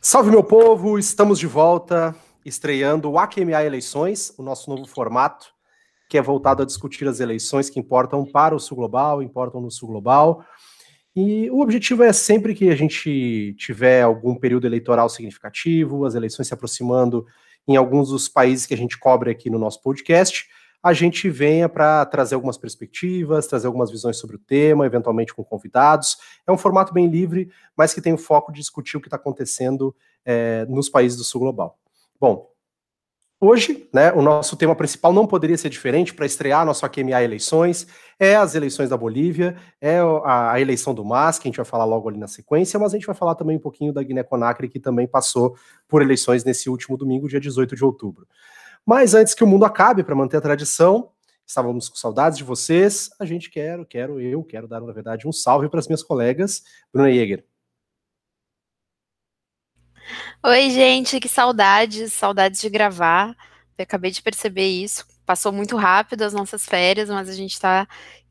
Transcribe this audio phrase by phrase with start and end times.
[0.00, 0.96] Salve, meu povo!
[0.96, 5.48] Estamos de volta, estreando o AQMA Eleições, o nosso novo formato,
[6.08, 9.72] que é voltado a discutir as eleições que importam para o Sul Global, importam no
[9.72, 10.44] Sul Global.
[11.16, 16.46] E o objetivo é sempre que a gente tiver algum período eleitoral significativo, as eleições
[16.46, 17.26] se aproximando
[17.66, 20.46] em alguns dos países que a gente cobre aqui no nosso podcast,
[20.82, 25.44] a gente venha para trazer algumas perspectivas, trazer algumas visões sobre o tema, eventualmente com
[25.44, 26.16] convidados.
[26.46, 29.16] É um formato bem livre, mas que tem o foco de discutir o que está
[29.16, 31.78] acontecendo é, nos países do sul global.
[32.20, 32.48] Bom,
[33.40, 37.86] Hoje, né, o nosso tema principal não poderia ser diferente para estrear nosso AQMA eleições,
[38.18, 41.64] é as eleições da Bolívia, é a, a, eleição do MAS, que a gente vai
[41.64, 44.68] falar logo ali na sequência, mas a gente vai falar também um pouquinho da Guiné-Conakry,
[44.68, 45.54] que também passou
[45.86, 48.26] por eleições nesse último domingo, dia 18 de outubro.
[48.88, 51.10] Mas antes que o mundo acabe, para manter a tradição,
[51.46, 55.32] estávamos com saudades de vocês, a gente quer, quero, eu quero dar, na verdade, um
[55.32, 57.44] salve para as minhas colegas, Bruna Jäger.
[60.42, 63.36] Oi, gente, que saudades, saudades de gravar.
[63.76, 65.04] Eu acabei de perceber isso.
[65.26, 67.86] Passou muito rápido as nossas férias, mas a gente está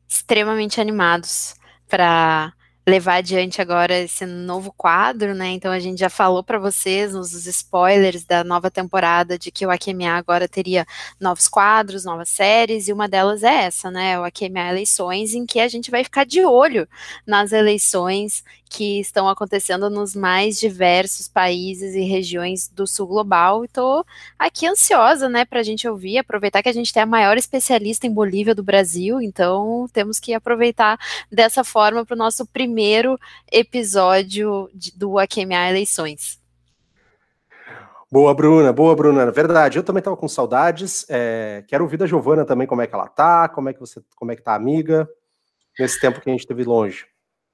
[0.08, 1.54] extremamente animados
[1.86, 2.52] para
[2.88, 5.48] levar adiante agora esse novo quadro, né?
[5.50, 9.70] Então a gente já falou para vocês nos spoilers da nova temporada de que o
[9.70, 10.86] AQMA agora teria
[11.20, 14.18] novos quadros, novas séries, e uma delas é essa, né?
[14.18, 16.88] O AQMA Eleições, em que a gente vai ficar de olho
[17.26, 23.64] nas eleições que estão acontecendo nos mais diversos países e regiões do sul global.
[23.64, 24.04] Estou
[24.38, 28.06] aqui ansiosa, né, para a gente ouvir, aproveitar que a gente tem a maior especialista
[28.06, 30.98] em Bolívia do Brasil, então temos que aproveitar
[31.30, 33.18] dessa forma para o nosso primeiro
[33.50, 36.38] episódio de, do AQMA Eleições.
[38.10, 39.30] Boa, Bruna, boa, Bruna.
[39.30, 41.04] Verdade, eu também estava com saudades.
[41.10, 44.00] É, quero ouvir da Giovana também como é que ela tá, como é que você,
[44.16, 45.06] como é que tá a amiga,
[45.78, 47.06] nesse tempo que a gente esteve longe.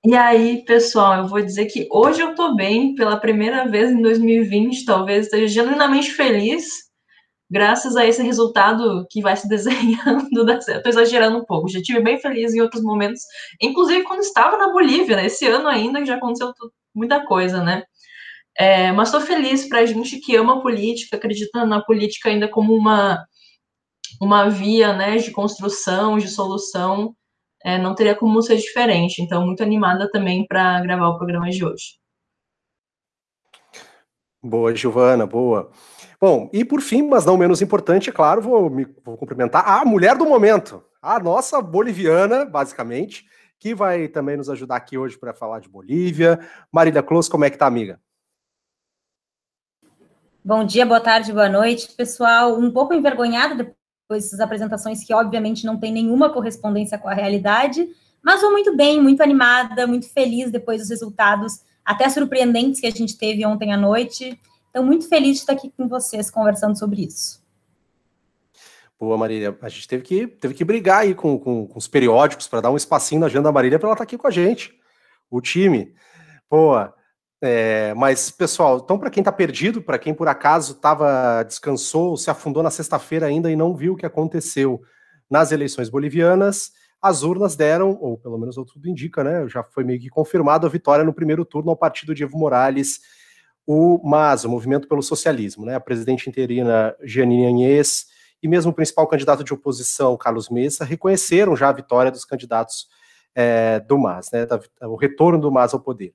[0.06, 4.02] E aí, pessoal, eu vou dizer que hoje eu tô bem, pela primeira vez em
[4.02, 6.66] 2020, talvez esteja genuinamente feliz,
[7.50, 10.28] graças a esse resultado que vai se desenhando.
[10.68, 13.22] Eu tô exagerando um pouco, já estive bem feliz em outros momentos,
[13.62, 15.26] inclusive quando estava na Bolívia, né?
[15.26, 16.52] Esse ano ainda já aconteceu
[16.94, 17.82] muita coisa, né?
[18.58, 22.46] É, mas estou feliz para a gente que ama a política, acredita na política ainda
[22.46, 23.24] como uma,
[24.20, 27.14] uma via né, de construção, de solução
[27.64, 29.22] é, não teria como ser diferente.
[29.22, 31.98] Então, muito animada também para gravar o programa de hoje.
[34.42, 35.70] Boa, Giovana, boa.
[36.20, 39.84] Bom, e por fim, mas não menos importante, é claro, vou, me, vou cumprimentar a
[39.86, 43.24] mulher do momento, a nossa boliviana, basicamente,
[43.58, 46.38] que vai também nos ajudar aqui hoje para falar de Bolívia.
[46.70, 47.98] Marília Close, como é que tá, amiga?
[50.44, 52.58] Bom dia, boa tarde, boa noite, pessoal.
[52.58, 53.74] Um pouco envergonhada
[54.14, 57.88] depois dessas apresentações que, obviamente, não tem nenhuma correspondência com a realidade,
[58.22, 62.90] mas vou muito bem, muito animada, muito feliz depois dos resultados até surpreendentes que a
[62.90, 64.38] gente teve ontem à noite.
[64.70, 67.42] Então, muito feliz de estar aqui com vocês conversando sobre isso.
[68.98, 69.56] Boa, Marília.
[69.60, 72.70] A gente teve que, teve que brigar aí com, com, com os periódicos para dar
[72.70, 74.72] um espacinho na agenda da Marília para ela estar aqui com a gente.
[75.30, 75.92] O time.
[76.48, 76.94] Boa.
[77.42, 82.30] É, mas, pessoal, então, para quem está perdido, para quem por acaso estava descansou, se
[82.30, 84.80] afundou na sexta-feira ainda e não viu o que aconteceu
[85.30, 86.72] nas eleições bolivianas,
[87.02, 89.46] as urnas deram, ou pelo menos tudo indica, né?
[89.48, 93.00] Já foi meio que confirmado a vitória no primeiro turno ao partido de Evo Morales,
[93.66, 95.74] o MAS, o Movimento pelo Socialismo, né?
[95.74, 98.06] A presidente interina Janine Anhes
[98.42, 102.86] e mesmo o principal candidato de oposição, Carlos Mesa, reconheceram já a vitória dos candidatos
[103.34, 104.46] é, do MAS, né?
[104.82, 106.14] o retorno do MAS ao poder.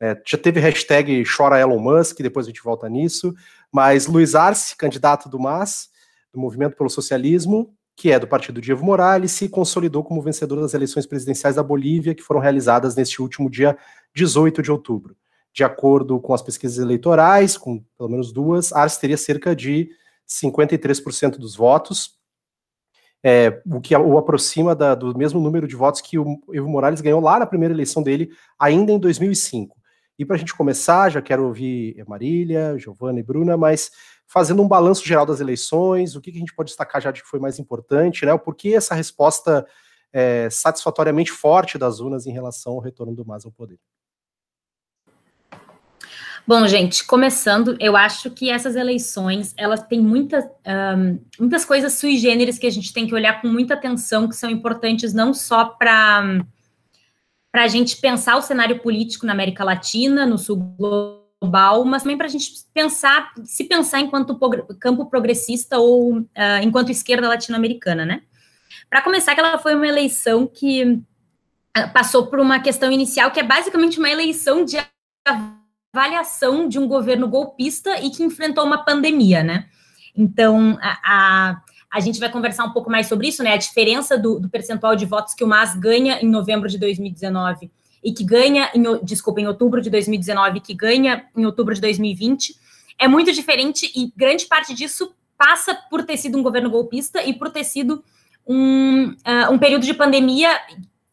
[0.00, 3.34] É, já teve hashtag chora Elon Musk, depois a gente volta nisso,
[3.72, 5.88] mas Luiz Arce, candidato do MAS,
[6.32, 10.60] do Movimento pelo Socialismo, que é do partido de Evo Morales, se consolidou como vencedor
[10.60, 13.76] das eleições presidenciais da Bolívia, que foram realizadas neste último dia
[14.14, 15.16] 18 de outubro.
[15.50, 19.88] De acordo com as pesquisas eleitorais, com pelo menos duas, Arce teria cerca de
[20.28, 22.16] 53% dos votos,
[23.24, 27.00] é, o que o aproxima da, do mesmo número de votos que o Evo Morales
[27.00, 29.75] ganhou lá na primeira eleição dele, ainda em 2005.
[30.18, 33.90] E para a gente começar, já quero ouvir Marília, Giovana e Bruna, mas
[34.26, 37.22] fazendo um balanço geral das eleições, o que, que a gente pode destacar já de
[37.22, 38.32] que foi mais importante, né?
[38.32, 39.66] O porquê essa resposta
[40.12, 43.78] é, satisfatoriamente forte das urnas em relação ao retorno do MAS ao poder.
[46.46, 52.16] Bom, gente, começando, eu acho que essas eleições, elas têm muitas, um, muitas coisas sui
[52.16, 55.64] generis que a gente tem que olhar com muita atenção, que são importantes não só
[55.64, 56.46] para
[57.56, 62.18] para a gente pensar o cenário político na América Latina, no sul global, mas também
[62.18, 64.38] para a gente pensar, se pensar enquanto
[64.78, 66.26] campo progressista ou uh,
[66.62, 68.20] enquanto esquerda latino-americana, né?
[68.90, 71.00] Para começar, que ela foi uma eleição que
[71.72, 74.76] ah, passou por uma questão inicial que é basicamente uma eleição de
[75.94, 79.64] avaliação de um governo golpista e que enfrentou uma pandemia, né?
[80.14, 81.62] Então, a, a,
[81.96, 83.54] a gente vai conversar um pouco mais sobre isso, né?
[83.54, 87.70] A diferença do, do, percentual de votos que o MAS ganha em novembro de 2019
[88.04, 92.54] e que ganha, em, desculpa, em outubro de 2019 que ganha em outubro de 2020
[92.98, 97.32] é muito diferente e grande parte disso passa por ter sido um governo golpista e
[97.32, 98.04] por ter sido
[98.46, 100.50] um, uh, um período de pandemia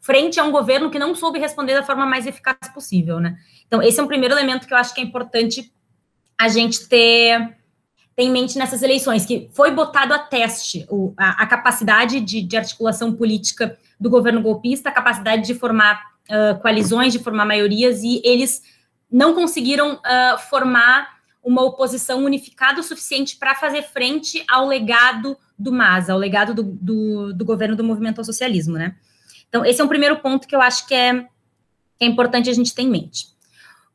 [0.02, 3.38] frente a um governo que não soube responder da forma mais eficaz possível, né?
[3.66, 5.74] Então, esse é um primeiro elemento que eu acho que é importante
[6.38, 7.56] a gente ter,
[8.15, 12.42] ter em mente nessas eleições, que foi botado a teste o, a, a, capacidade de,
[12.42, 18.04] de, articulação política do governo golpista, a capacidade de formar uh, coalizões, de formar maiorias,
[18.04, 18.62] e eles
[19.12, 21.13] não conseguiram uh, formar
[21.44, 26.63] uma oposição unificada o suficiente para fazer frente ao legado do MAS, ao legado do,
[26.63, 28.95] do, do governo do movimento ao socialismo, né?
[29.50, 31.21] Então, esse é um primeiro ponto que eu acho que é,
[32.00, 33.33] que é importante a gente ter em mente.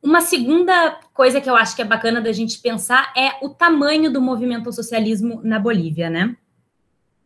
[0.01, 4.11] Uma segunda coisa que eu acho que é bacana da gente pensar é o tamanho
[4.11, 6.35] do movimento socialismo na Bolívia, né?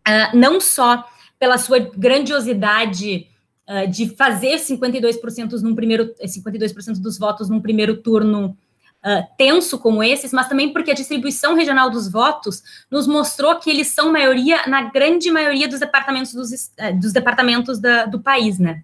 [0.08, 1.08] Uh, não só
[1.40, 3.28] pela sua grandiosidade
[3.70, 8.58] uh, de fazer 52% num primeiro 52% dos votos num primeiro turno
[9.04, 13.70] uh, tenso como esses, mas também porque a distribuição regional dos votos nos mostrou que
[13.70, 18.58] eles são maioria na grande maioria dos departamentos dos, uh, dos departamentos da, do país,
[18.58, 18.84] né?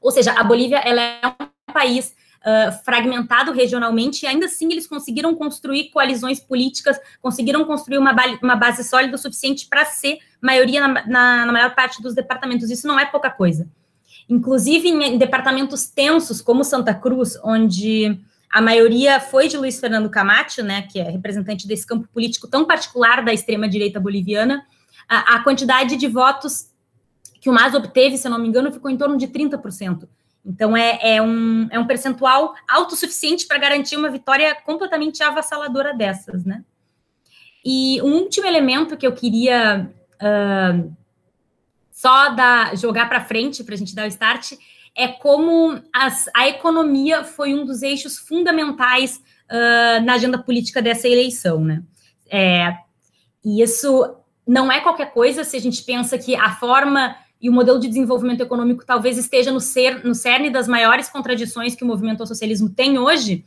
[0.00, 2.14] Ou seja, a Bolívia ela é um país
[2.84, 8.82] Fragmentado regionalmente, e ainda assim eles conseguiram construir coalizões políticas, conseguiram construir uma, uma base
[8.82, 12.70] sólida o suficiente para ser maioria na, na, na, maior parte dos departamentos.
[12.70, 13.68] Isso não é pouca coisa.
[14.28, 18.18] Inclusive em, em departamentos tensos, como Santa Cruz, onde
[18.50, 22.64] a maioria foi de Luiz Fernando Camacho, né, que é representante desse campo político tão
[22.64, 24.66] particular da extrema-direita boliviana.
[25.08, 26.68] A, a, quantidade de votos
[27.40, 30.08] que o MAS obteve, se eu não me engano, ficou em torno de 30%.
[30.44, 36.44] Então, é, é, um, é um percentual autossuficiente para garantir uma vitória completamente avassaladora dessas,
[36.44, 36.64] né?
[37.64, 40.96] E um último elemento que eu queria uh,
[41.90, 42.34] só
[42.74, 44.52] jogar para frente, para a gente dar o start,
[44.96, 51.06] é como as, a economia foi um dos eixos fundamentais uh, na agenda política dessa
[51.06, 51.82] eleição, né?
[52.30, 52.76] É,
[53.44, 54.16] e isso
[54.46, 57.88] não é qualquer coisa se a gente pensa que a forma e o modelo de
[57.88, 62.26] desenvolvimento econômico talvez esteja no, ser, no cerne das maiores contradições que o movimento ao
[62.26, 63.44] socialismo tem hoje,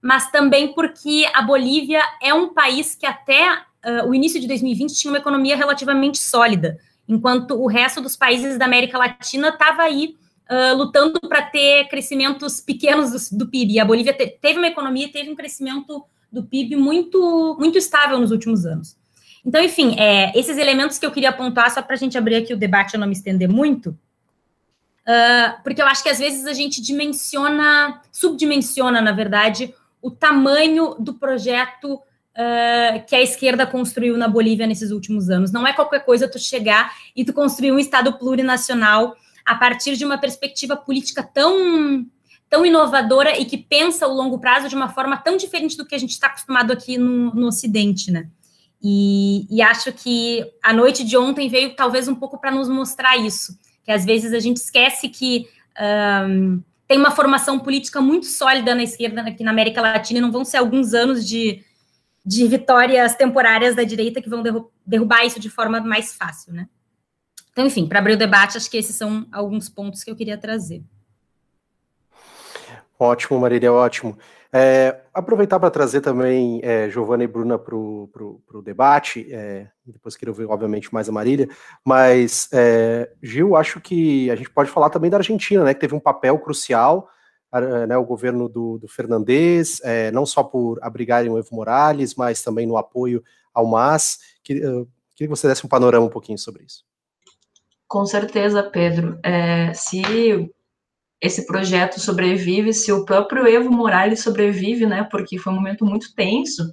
[0.00, 4.94] mas também porque a Bolívia é um país que até uh, o início de 2020
[4.94, 6.78] tinha uma economia relativamente sólida,
[7.08, 10.16] enquanto o resto dos países da América Latina estava aí
[10.50, 13.74] uh, lutando para ter crescimentos pequenos do, do, PIB.
[13.74, 18.18] E a Bolívia te, teve uma economia, teve um crescimento do PIB muito, muito estável
[18.18, 18.96] nos últimos anos.
[19.44, 22.54] Então, enfim, é, esses elementos que eu queria apontar, só para a gente abrir aqui
[22.54, 26.52] o debate e não me estender muito, uh, porque eu acho que às vezes a
[26.52, 34.28] gente dimensiona, subdimensiona, na verdade, o tamanho do projeto uh, que a esquerda construiu na
[34.28, 35.50] Bolívia nesses últimos anos.
[35.50, 40.04] Não é qualquer coisa tu chegar e tu construir um Estado plurinacional a partir de
[40.04, 42.06] uma perspectiva política tão
[42.48, 45.94] tão inovadora e que pensa o longo prazo de uma forma tão diferente do que
[45.94, 48.28] a gente está acostumado aqui no, no Ocidente, né?
[48.82, 53.16] E, e, acho que a noite de ontem veio talvez um pouco para nos mostrar
[53.16, 55.48] isso, que às vezes a gente esquece que
[56.28, 60.32] um, tem uma formação política muito sólida na esquerda aqui na América Latina e não
[60.32, 61.64] vão ser alguns anos de,
[62.26, 64.42] de vitórias temporárias da direita que vão
[64.84, 66.68] derrubar isso de forma mais fácil, né?
[67.52, 70.38] Então, enfim, para abrir o debate, acho que esses são alguns pontos que eu queria
[70.38, 70.82] trazer.
[72.98, 74.18] Ótimo, Marília, ótimo.
[74.54, 80.30] É, aproveitar para trazer também é, Giovana e Bruna para o debate, é, depois queria
[80.30, 81.48] ouvir, obviamente, mais a Marília,
[81.82, 85.94] mas, é, Gil, acho que a gente pode falar também da Argentina, né, que teve
[85.94, 87.08] um papel crucial,
[87.86, 92.42] né, o governo do, do Fernandes, é, não só por abrigarem o Evo Morales, mas
[92.42, 94.18] também no apoio ao MAS.
[94.42, 96.84] Queria, queria que você desse um panorama um pouquinho sobre isso.
[97.86, 99.18] Com certeza, Pedro.
[99.22, 100.50] É, se
[101.22, 105.06] esse projeto sobrevive, se o próprio Evo Morales sobrevive, né?
[105.08, 106.64] Porque foi um momento muito tenso.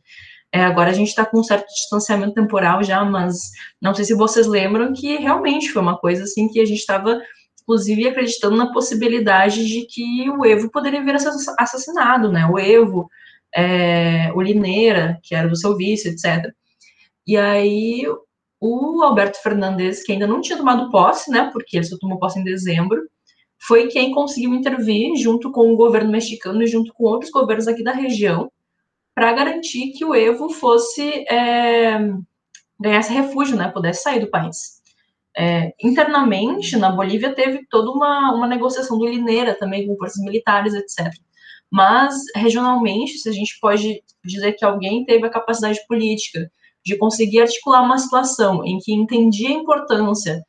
[0.51, 4.15] É, agora a gente está com um certo distanciamento temporal já, mas não sei se
[4.15, 7.21] vocês lembram que realmente foi uma coisa assim que a gente estava,
[7.61, 11.29] inclusive, acreditando na possibilidade de que o Evo poderia vir a ser
[11.59, 12.47] assassinado, né?
[12.47, 13.07] O Evo,
[13.55, 16.51] é, o Lineira, que era o seu vice, etc.
[17.27, 18.03] E aí
[18.59, 22.39] o Alberto Fernandes, que ainda não tinha tomado posse, né, porque ele só tomou posse
[22.39, 23.01] em dezembro,
[23.59, 27.83] foi quem conseguiu intervir junto com o governo mexicano e junto com outros governos aqui
[27.83, 28.51] da região
[29.13, 31.99] para garantir que o Evo fosse é,
[32.79, 34.79] ganhasse refúgio, né, pudesse sair do país.
[35.37, 40.73] É, internamente, na Bolívia, teve toda uma, uma negociação do Lineira também com forças militares,
[40.73, 41.13] etc.
[41.71, 46.49] Mas, regionalmente, se a gente pode dizer que alguém teve a capacidade política
[46.83, 50.43] de conseguir articular uma situação em que entendia a importância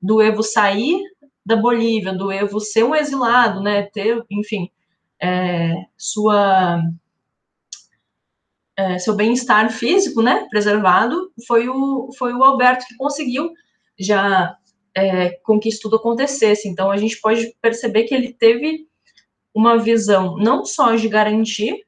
[0.00, 1.00] do Evo sair
[1.44, 4.70] da Bolívia, do Evo ser um exilado, né, ter, enfim,
[5.20, 6.80] é, sua
[8.76, 13.52] é, seu bem-estar físico, né, preservado, foi o, foi o Alberto que conseguiu
[13.98, 14.56] já
[14.94, 16.68] é, com que isso tudo acontecesse.
[16.68, 18.88] Então, a gente pode perceber que ele teve
[19.54, 21.84] uma visão não só de garantir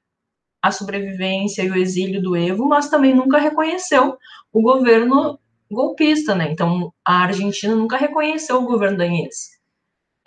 [0.62, 4.16] a sobrevivência e o exílio do Evo, mas também nunca reconheceu
[4.52, 5.38] o governo
[5.70, 6.50] golpista, né?
[6.50, 9.50] Então, a Argentina nunca reconheceu o governo da Inês.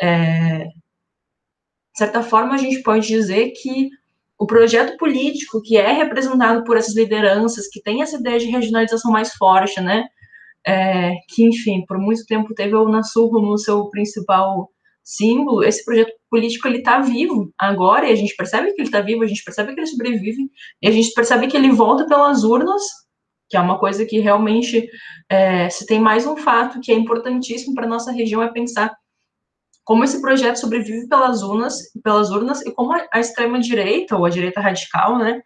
[0.01, 3.89] É, de certa forma, a gente pode dizer que
[4.37, 9.11] o projeto político que é representado por essas lideranças, que tem essa ideia de regionalização
[9.11, 10.05] mais forte, né?
[10.65, 14.69] É, que, enfim, por muito tempo teve o Unasul como seu principal
[15.03, 19.01] símbolo, esse projeto político ele está vivo agora, e a gente percebe que ele está
[19.01, 22.43] vivo, a gente percebe que ele sobrevive, e a gente percebe que ele volta pelas
[22.43, 22.83] urnas,
[23.49, 24.87] que é uma coisa que realmente,
[25.29, 28.95] é, se tem mais um fato que é importantíssimo para nossa região, é pensar
[29.83, 34.61] como esse projeto sobrevive pelas urnas, pelas urnas e como a extrema-direita, ou a direita
[34.61, 35.41] radical, né,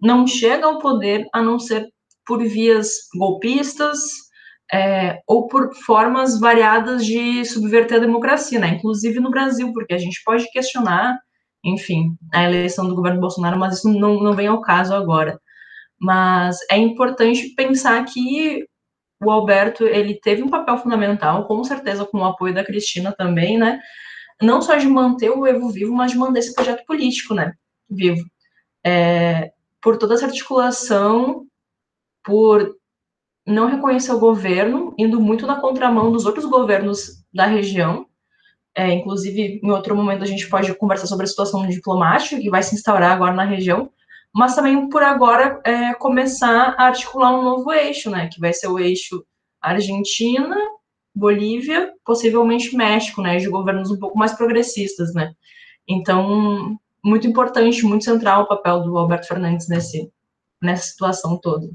[0.00, 1.88] não chega ao poder a não ser
[2.26, 3.98] por vias golpistas,
[4.72, 8.68] é, ou por formas variadas de subverter a democracia, né?
[8.68, 11.18] Inclusive no Brasil, porque a gente pode questionar,
[11.64, 15.40] enfim, a eleição do governo Bolsonaro, mas isso não, não vem ao caso agora.
[16.00, 18.66] Mas é importante pensar que
[19.20, 23.58] o Alberto ele teve um papel fundamental, com certeza com o apoio da Cristina também,
[23.58, 23.80] né?
[24.40, 27.52] Não só de manter o Evo vivo, mas de manter esse projeto político, né?
[27.90, 28.24] Vivo.
[28.84, 29.50] É,
[29.82, 31.44] por toda essa articulação,
[32.24, 32.76] por
[33.46, 38.06] não reconhecer o governo, indo muito na contramão dos outros governos da região.
[38.74, 42.62] É, inclusive, em outro momento, a gente pode conversar sobre a situação diplomática que vai
[42.62, 43.90] se instaurar agora na região,
[44.38, 48.68] mas também, por agora, é, começar a articular um novo eixo, né, que vai ser
[48.68, 49.26] o eixo
[49.60, 50.56] Argentina,
[51.12, 55.32] Bolívia, possivelmente México, né, de governos um pouco mais progressistas, né.
[55.88, 60.08] Então, muito importante, muito central o papel do Alberto Fernandes nesse,
[60.62, 61.68] nessa situação toda.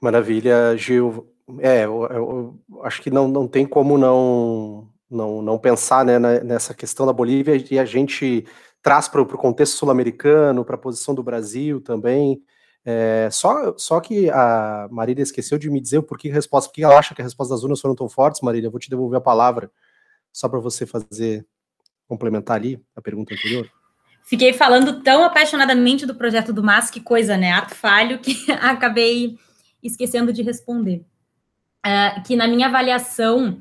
[0.00, 1.30] Maravilha, Gil.
[1.58, 6.72] É, eu, eu, acho que não, não tem como não, não, não pensar né, nessa
[6.72, 8.46] questão da Bolívia e a gente
[8.86, 12.40] traz para o contexto sul-americano, para a posição do Brasil também.
[12.84, 16.84] É, só, só que a Marília esqueceu de me dizer o porquê a resposta, porque
[16.84, 18.68] ela acha que a resposta das urnas foram tão fortes, Marília.
[18.68, 19.72] Eu vou te devolver a palavra
[20.32, 21.44] só para você fazer
[22.06, 23.68] complementar ali a pergunta anterior.
[24.22, 27.54] Fiquei falando tão apaixonadamente do projeto do MAS, que coisa, né?
[27.54, 29.36] Ato falho que acabei
[29.82, 31.04] esquecendo de responder.
[31.84, 33.60] Uh, que na minha avaliação,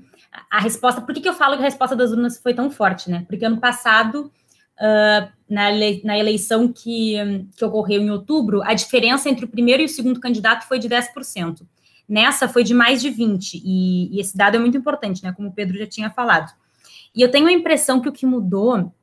[0.52, 1.02] a resposta.
[1.02, 3.26] Por que, que eu falo que a resposta das urnas foi tão forte, né?
[3.28, 4.32] Porque ano passado,
[4.80, 5.70] uh, na,
[6.04, 7.16] na eleição que,
[7.56, 10.90] que ocorreu em outubro, a diferença entre o primeiro e o segundo candidato foi de
[10.90, 11.62] 10%.
[12.08, 15.32] Nessa foi de mais de 20%, e, e esse dado é muito importante, né?
[15.32, 16.54] Como o Pedro já tinha falado.
[17.16, 18.94] E eu tenho a impressão que o que mudou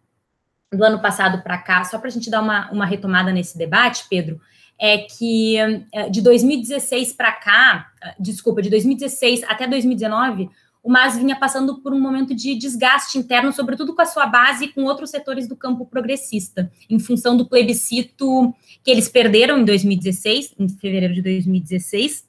[0.71, 4.07] do ano passado para cá, só para a gente dar uma, uma retomada nesse debate,
[4.09, 4.41] Pedro,
[4.79, 5.57] é que
[5.93, 10.51] eh, de 2016 para cá, eh, desculpa, de 2016 até 2019,
[10.83, 14.65] o MAS vinha passando por um momento de desgaste interno, sobretudo com a sua base
[14.65, 19.65] e com outros setores do campo progressista, em função do plebiscito que eles perderam em
[19.65, 22.27] 2016, em fevereiro de 2016,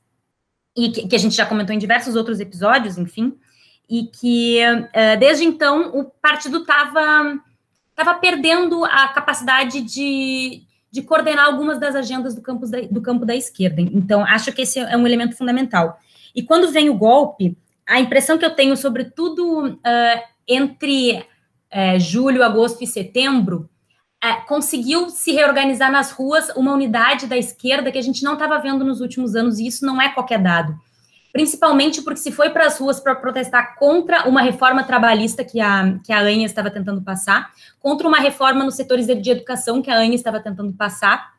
[0.77, 3.33] e que, que a gente já comentou em diversos outros episódios, enfim,
[3.89, 7.39] e que uh, desde então o partido estava
[7.89, 13.23] estava perdendo a capacidade de, de coordenar algumas das agendas do campo da, do campo
[13.23, 13.81] da esquerda.
[13.81, 15.99] Então, acho que esse é um elemento fundamental.
[16.35, 17.55] E quando vem o golpe,
[17.87, 23.69] a impressão que eu tenho, sobretudo uh, entre uh, julho, agosto e setembro,
[24.23, 28.57] uh, conseguiu se reorganizar nas ruas uma unidade da esquerda que a gente não estava
[28.59, 30.77] vendo nos últimos anos, e isso não é qualquer dado
[31.33, 35.97] principalmente porque se foi para as ruas para protestar contra uma reforma trabalhista que a,
[36.05, 39.97] que a ANHA estava tentando passar, contra uma reforma nos setores de educação que a
[39.97, 41.32] ANHA estava tentando passar.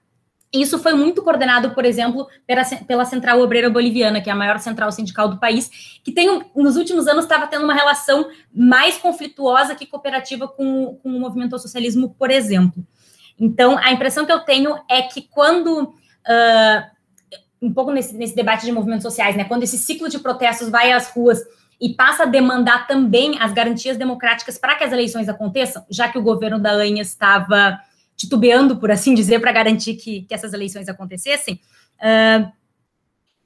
[0.54, 4.60] Isso foi muito coordenado, por exemplo, pela, pela Central Obreira Boliviana, que é a maior
[4.60, 9.74] central sindical do país, que tem, nos últimos anos estava tendo uma relação mais conflituosa
[9.74, 12.86] que cooperativa com, com o movimento ao socialismo, por exemplo.
[13.38, 16.94] Então, a impressão que eu tenho é que quando uh,
[17.60, 19.42] um pouco nesse, nesse debate de movimentos sociais, né?
[19.42, 21.40] Quando esse ciclo de protestos vai às ruas
[21.80, 26.16] e passa a demandar também as garantias democráticas para que as eleições aconteçam, já que
[26.16, 27.80] o governo da ANHA estava
[28.16, 31.60] titubeando, por assim dizer, para garantir que, que, essas eleições acontecessem,
[32.00, 32.52] uh,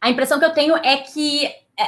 [0.01, 1.85] a impressão que eu tenho é que é,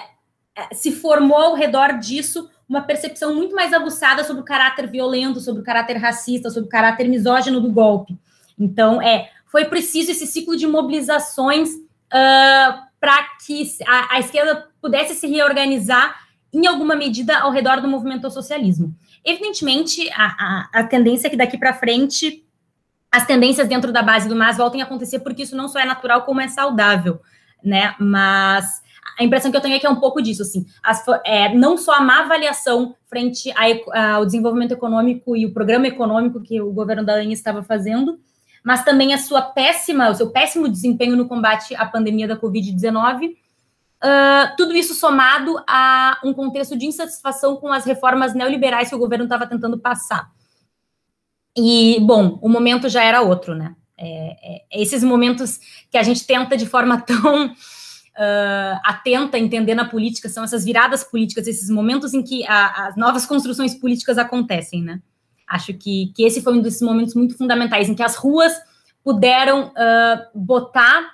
[0.57, 5.41] é, se formou ao redor disso uma percepção muito mais aguçada sobre o caráter violento,
[5.41, 8.17] sobre o caráter racista, sobre o caráter misógino do golpe.
[8.59, 15.15] Então, é, foi preciso esse ciclo de mobilizações uh, para que a, a, esquerda pudesse
[15.15, 16.15] se reorganizar
[16.53, 18.95] em alguma medida ao redor do movimento socialismo.
[19.25, 22.45] Evidentemente, a, a, a tendência é que daqui para frente
[23.11, 25.85] as tendências dentro da base do MAS voltem a acontecer, porque isso não só é
[25.85, 27.21] natural, como é saudável,
[27.63, 27.95] né?
[27.99, 28.83] Mas
[29.19, 31.77] a impressão que eu tenho é que é um pouco disso, assim, as, é, não
[31.77, 36.73] só a má avaliação frente a, ao desenvolvimento econômico e o programa econômico que o
[36.73, 38.21] governo da ANI estava fazendo,
[38.63, 43.31] mas também a sua péssima, o seu péssimo desempenho no combate à pandemia da Covid-19,
[43.31, 48.99] uh, tudo isso somado a um contexto de insatisfação com as reformas neoliberais que o
[48.99, 50.31] governo estava tentando passar.
[51.61, 53.75] E, bom, o momento já era outro, né?
[53.99, 59.85] É, é, esses momentos que a gente tenta de forma tão uh, atenta entender na
[59.85, 64.83] política, são essas viradas políticas, esses momentos em que a, as novas construções políticas acontecem,
[64.83, 65.01] né?
[65.47, 68.53] Acho que, que esse foi um desses momentos muito fundamentais, em que as ruas
[69.05, 71.11] puderam uh, botar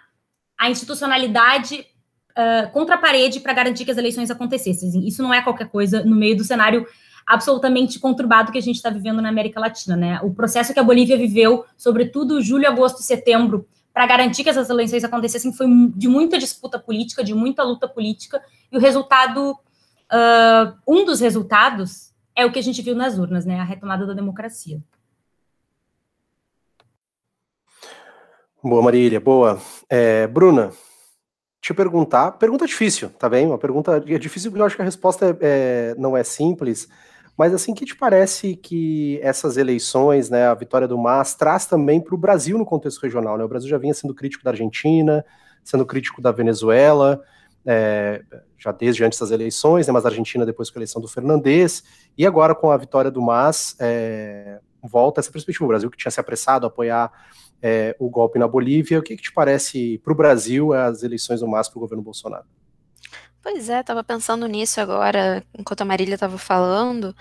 [0.58, 1.86] a institucionalidade
[2.32, 5.06] uh, contra a parede para garantir que as eleições acontecessem.
[5.08, 6.86] Isso não é qualquer coisa no meio do cenário
[7.26, 10.20] absolutamente conturbado que a gente está vivendo na América Latina, né?
[10.22, 14.70] O processo que a Bolívia viveu, sobretudo julho, agosto e setembro, para garantir que essas
[14.70, 15.66] eleições acontecessem foi
[15.96, 18.40] de muita disputa política, de muita luta política,
[18.70, 23.44] e o resultado, uh, um dos resultados é o que a gente viu nas urnas,
[23.44, 23.58] né?
[23.58, 24.80] A retomada da democracia.
[28.62, 29.60] Boa, Marília, boa.
[29.88, 30.72] É, Bruna,
[31.60, 33.46] te perguntar, pergunta difícil, tá bem?
[33.46, 36.88] Uma pergunta é difícil porque eu acho que a resposta é, é, não é simples,
[37.36, 42.00] mas assim, que te parece que essas eleições, né, a vitória do MAS, traz também
[42.00, 43.36] para o Brasil no contexto regional?
[43.36, 43.44] Né?
[43.44, 45.24] O Brasil já vinha sendo crítico da Argentina,
[45.62, 47.22] sendo crítico da Venezuela,
[47.66, 48.22] é,
[48.56, 51.82] já desde antes das eleições, né, mas a Argentina depois com a eleição do Fernandes,
[52.16, 55.64] e agora com a vitória do MAS, é, volta essa perspectiva.
[55.64, 57.12] O Brasil que tinha se apressado a apoiar
[57.60, 61.40] é, o golpe na Bolívia, o que, que te parece para o Brasil as eleições
[61.40, 62.44] do MAS para o governo Bolsonaro?
[63.46, 67.14] Pois é, estava pensando nisso agora, enquanto a Marília estava falando.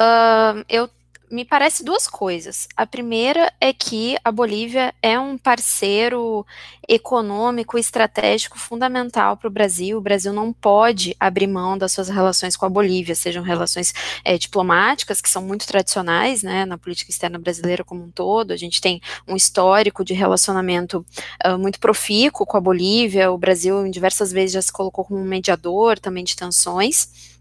[0.00, 0.88] Uh, eu
[1.30, 2.68] me parece duas coisas.
[2.76, 6.46] A primeira é que a Bolívia é um parceiro
[6.88, 9.98] econômico estratégico fundamental para o Brasil.
[9.98, 13.92] O Brasil não pode abrir mão das suas relações com a Bolívia, sejam relações
[14.24, 18.52] é, diplomáticas, que são muito tradicionais né, na política externa brasileira como um todo.
[18.52, 21.04] A gente tem um histórico de relacionamento
[21.44, 23.32] uh, muito profícuo com a Bolívia.
[23.32, 27.35] O Brasil, em diversas vezes, já se colocou como um mediador também de tensões.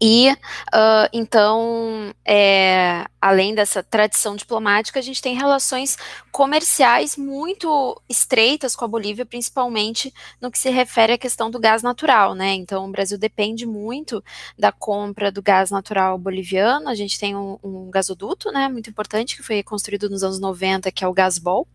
[0.00, 5.96] E uh, então, é, além dessa tradição diplomática, a gente tem relações
[6.30, 11.82] comerciais muito estreitas com a Bolívia, principalmente no que se refere à questão do gás
[11.82, 12.52] natural, né?
[12.54, 14.22] Então, o Brasil depende muito
[14.58, 16.88] da compra do gás natural boliviano.
[16.88, 20.92] A gente tem um, um gasoduto, né, muito importante, que foi construído nos anos 90,
[20.92, 21.66] que é o Gasbol.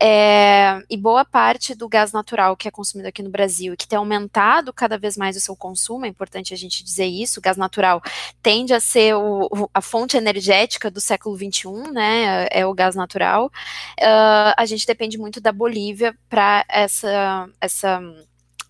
[0.00, 3.98] É, e boa parte do gás natural que é consumido aqui no Brasil que tem
[3.98, 7.56] aumentado cada vez mais o seu consumo, é importante a gente dizer isso, o gás
[7.56, 8.02] natural
[8.42, 13.46] tende a ser o, a fonte energética do século XXI, né, é o gás natural,
[13.46, 18.00] uh, a gente depende muito da Bolívia para essa, essa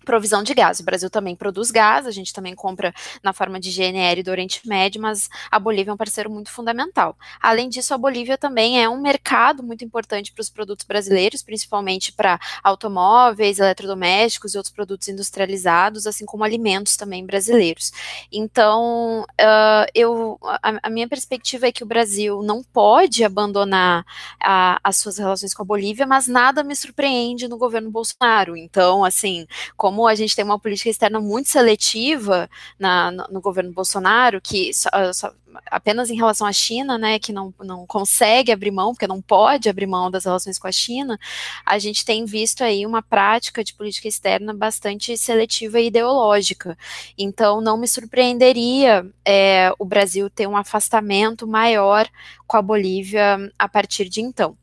[0.03, 0.79] provisão de gás.
[0.79, 4.67] O Brasil também produz gás, a gente também compra na forma de GNR do Oriente
[4.67, 7.17] Médio, mas a Bolívia é um parceiro muito fundamental.
[7.41, 12.11] Além disso, a Bolívia também é um mercado muito importante para os produtos brasileiros, principalmente
[12.11, 17.91] para automóveis, eletrodomésticos e outros produtos industrializados, assim como alimentos também brasileiros.
[18.31, 24.05] Então, uh, eu, a, a, minha perspectiva é que o Brasil não pode abandonar
[24.41, 28.57] a, as suas relações com a Bolívia, mas nada me surpreende no governo Bolsonaro.
[28.57, 33.41] Então, assim, como como a gente tem uma política externa muito seletiva na, no, no,
[33.41, 35.31] governo Bolsonaro, que só, só,
[35.67, 39.69] apenas em relação à China, né, que não, não consegue abrir mão, porque não pode
[39.69, 41.19] abrir mão das relações com a China,
[41.63, 46.75] a gente tem visto aí uma prática de política externa bastante seletiva e ideológica.
[47.15, 52.09] Então, não me surpreenderia é, o Brasil ter um afastamento maior
[52.47, 54.57] com a Bolívia a partir de então.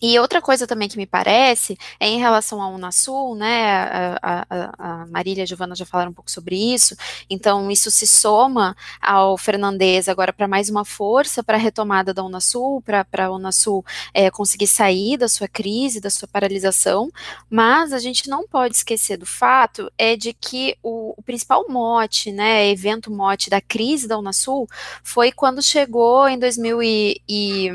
[0.00, 3.82] E outra coisa também que me parece é em relação ao Unasul, né?
[4.22, 6.96] A, a, a Marília e a Giovana já falaram um pouco sobre isso.
[7.28, 12.24] Então, isso se soma ao Fernandes agora para mais uma força para a retomada da
[12.24, 13.84] Unasul, para a Unasul
[14.14, 17.10] é, conseguir sair da sua crise, da sua paralisação.
[17.48, 22.32] Mas a gente não pode esquecer do fato é de que o, o principal mote,
[22.32, 22.68] né?
[22.68, 24.68] Evento mote da crise da Unasul
[25.02, 27.70] foi quando chegou em 2000 e, e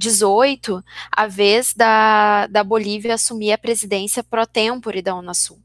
[0.00, 0.82] 18
[1.12, 5.58] a vez da, da Bolívia assumir a presidência pro tempore da Unasul.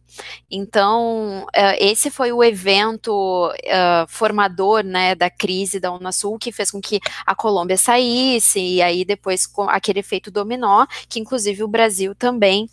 [0.49, 3.11] Então, uh, esse foi o evento
[3.49, 8.81] uh, formador né, da crise da Unasul, que fez com que a Colômbia saísse, e
[8.81, 12.69] aí depois com aquele efeito dominó, que inclusive o Brasil também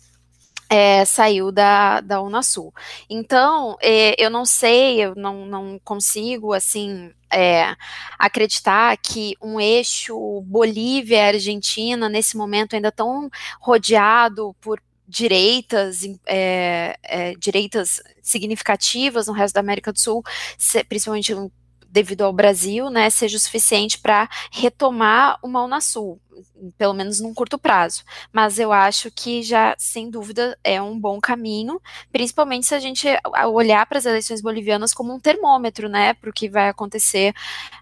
[0.73, 2.73] é, saiu da, da Unasul.
[3.07, 7.75] Então, é, eu não sei, eu não, não consigo, assim, é,
[8.17, 18.01] acreditar que um eixo Bolívia-Argentina, nesse momento ainda tão rodeado por direitas, é, é, direitas
[18.19, 20.23] significativas no resto da América do Sul,
[20.89, 21.35] principalmente
[21.93, 26.19] devido ao Brasil, né, seja o suficiente para retomar uma Unasul
[26.77, 28.03] pelo menos num curto prazo.
[28.31, 33.07] Mas eu acho que já, sem dúvida, é um bom caminho, principalmente se a gente
[33.51, 37.33] olhar para as eleições bolivianas como um termômetro, né, para o que vai acontecer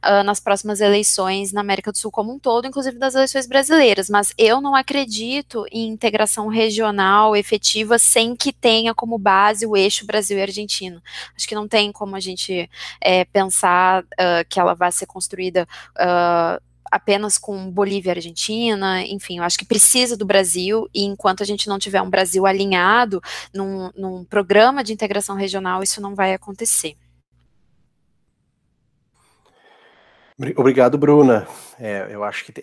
[0.04, 4.10] uh, nas próximas eleições na América do Sul como um todo, inclusive das eleições brasileiras.
[4.10, 10.06] Mas eu não acredito em integração regional efetiva sem que tenha como base o eixo
[10.06, 11.02] Brasil e Argentina.
[11.36, 12.69] Acho que não tem como a gente
[13.00, 15.68] é, pensar uh, que ela vai ser construída.
[15.96, 16.62] Uh,
[16.92, 21.46] apenas com Bolívia e Argentina, enfim, eu acho que precisa do Brasil, e enquanto a
[21.46, 23.22] gente não tiver um Brasil alinhado
[23.54, 26.98] num, num programa de integração regional, isso não vai acontecer.
[30.56, 31.48] Obrigado, Bruna.
[31.80, 32.54] É, eu, acho que,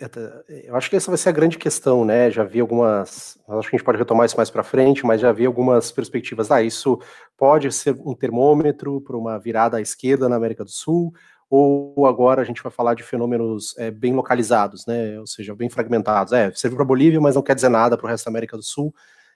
[0.64, 2.30] eu acho que essa vai ser a grande questão, né?
[2.30, 3.38] Já vi algumas.
[3.48, 6.50] Acho que a gente pode retomar isso mais para frente, mas já vi algumas perspectivas.
[6.50, 6.98] Ah, isso
[7.36, 11.12] pode ser um termômetro para uma virada à esquerda na América do Sul,
[11.50, 15.68] ou agora a gente vai falar de fenômenos é, bem localizados, né, ou seja, bem
[15.68, 16.32] fragmentados.
[16.32, 18.56] É, serviu para a Bolívia, mas não quer dizer nada para o resto da América
[18.56, 18.94] do Sul,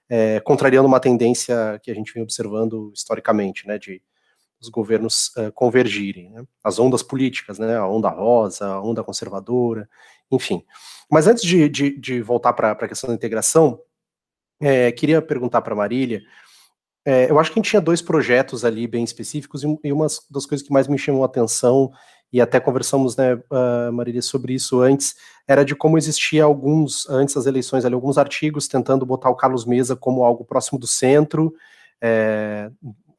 [0.09, 4.03] é, contrariando uma tendência que a gente vem observando historicamente, né, de
[4.62, 9.88] os governos uh, convergirem, né, as ondas políticas, né, a onda rosa, a onda conservadora,
[10.31, 10.64] enfim.
[11.11, 13.81] Mas antes de, de, de voltar para a questão da integração,
[14.61, 16.22] é, queria perguntar para a Marília,
[17.05, 20.07] é, eu acho que a gente tinha dois projetos ali bem específicos, e, e uma
[20.31, 21.90] das coisas que mais me chamou a atenção,
[22.33, 23.38] e até conversamos, né,
[23.92, 25.14] Marília, sobre isso antes,
[25.46, 29.66] era de como existia alguns, antes das eleições ali, alguns artigos tentando botar o Carlos
[29.66, 31.53] Mesa como algo próximo do centro,
[32.01, 32.70] é,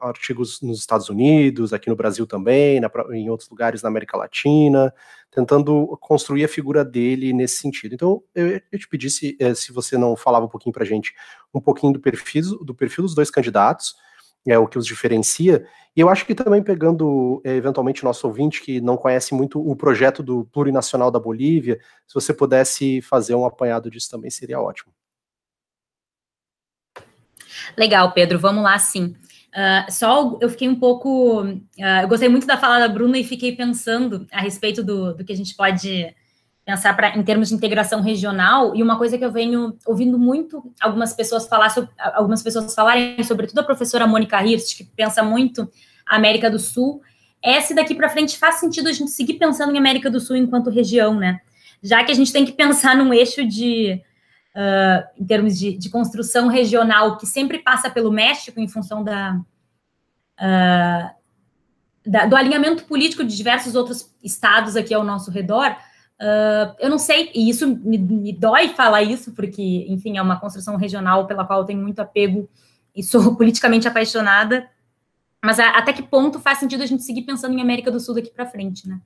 [0.09, 4.93] artigos nos Estados Unidos, aqui no Brasil também, na, em outros lugares na América Latina,
[5.31, 7.93] tentando construir a figura dele nesse sentido.
[7.93, 11.13] Então, eu, eu te pedi se, eh, se você não falava um pouquinho para gente,
[11.53, 13.95] um pouquinho do perfil, do perfil dos dois candidatos,
[14.45, 18.61] é o que os diferencia, e eu acho que também pegando, é, eventualmente, nosso ouvinte
[18.61, 23.45] que não conhece muito o projeto do Plurinacional da Bolívia, se você pudesse fazer um
[23.45, 24.91] apanhado disso também seria ótimo.
[27.77, 29.15] Legal, Pedro, vamos lá sim.
[29.53, 31.43] Uh, só eu fiquei um pouco.
[31.43, 35.23] Uh, eu gostei muito da fala da Bruna e fiquei pensando a respeito do, do
[35.23, 36.13] que a gente pode
[36.65, 38.75] pensar pra, em termos de integração regional.
[38.75, 43.21] E uma coisa que eu venho ouvindo muito algumas pessoas falar sobre, algumas pessoas falarem,
[43.23, 45.69] sobretudo a professora Mônica Hirst, que pensa muito
[46.05, 47.01] a América do Sul,
[47.41, 50.35] é se daqui para frente faz sentido a gente seguir pensando em América do Sul
[50.35, 51.41] enquanto região, né?
[51.81, 54.01] Já que a gente tem que pensar num eixo de
[54.55, 59.39] uh, em termos de, de, construção regional, que sempre passa pelo México em função da,
[60.39, 61.09] uh,
[62.05, 66.97] da, do alinhamento político de diversos outros estados aqui ao nosso redor, uh, eu não
[66.97, 71.45] sei, e isso me, me, dói falar isso, porque, enfim, é uma construção regional pela
[71.45, 72.49] qual eu tenho muito apego
[72.95, 74.69] e sou politicamente apaixonada,
[75.43, 78.15] mas a, até que ponto faz sentido a gente seguir pensando em América do Sul
[78.15, 79.01] daqui para frente, né?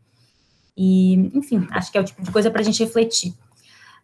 [0.80, 3.34] E, enfim, acho que é o tipo de coisa para a gente refletir.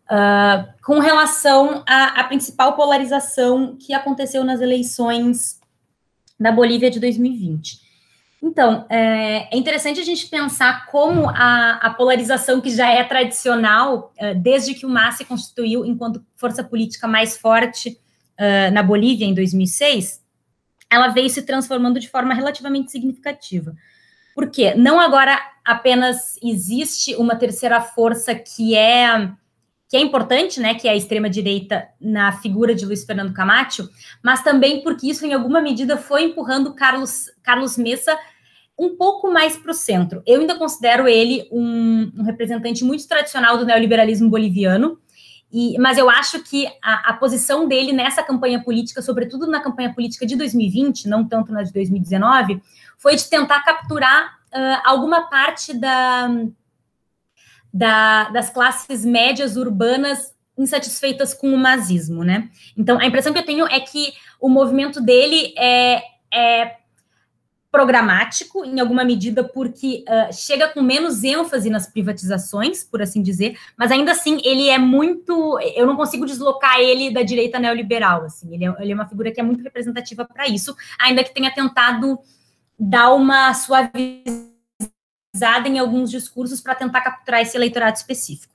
[0.04, 5.60] Uh, com relação à, à, principal polarização que aconteceu nas eleições
[6.38, 7.82] da Bolívia de 2020.
[8.42, 14.14] Então, é, é interessante a gente pensar como a, a polarização que já é tradicional,
[14.20, 17.98] uh, desde que o MAS se constituiu enquanto força política mais forte
[18.38, 20.22] uh, na Bolívia em 2006,
[20.92, 23.74] ela veio se transformando de forma relativamente significativa.
[24.36, 24.74] Por quê?
[24.76, 29.32] Não agora apenas existe uma terceira força que é
[29.94, 33.88] que é importante, né, que é a extrema-direita na figura de Luiz Fernando Camacho,
[34.24, 38.18] mas também porque isso, em alguma medida, foi empurrando Carlos, Carlos Messa
[38.76, 40.24] um pouco mais para o centro.
[40.26, 44.98] Eu ainda considero ele um, um, representante muito tradicional do neoliberalismo boliviano,
[45.52, 49.94] e, mas eu acho que a, a, posição dele nessa campanha política, sobretudo na campanha
[49.94, 52.60] política de 2020, não tanto na de 2019,
[52.98, 56.28] foi de tentar capturar uh, alguma parte da
[57.74, 62.50] da, das classes médias urbanas insatisfeitas com o nazismo, né?
[62.78, 66.78] Então, a impressão que eu tenho é que o movimento dele é, é
[67.72, 73.58] programático, em alguma medida, porque uh, chega com menos ênfase nas privatizações, por assim dizer,
[73.76, 75.60] mas ainda assim ele é muito.
[75.76, 78.26] Eu não consigo deslocar ele da direita neoliberal.
[78.26, 81.34] Assim, ele é, ele é uma figura que é muito representativa para isso, ainda que
[81.34, 82.20] tenha tentado
[82.80, 83.56] dar uma
[85.34, 88.54] suavizada em alguns discursos para tentar capturar esse eleitorado específico.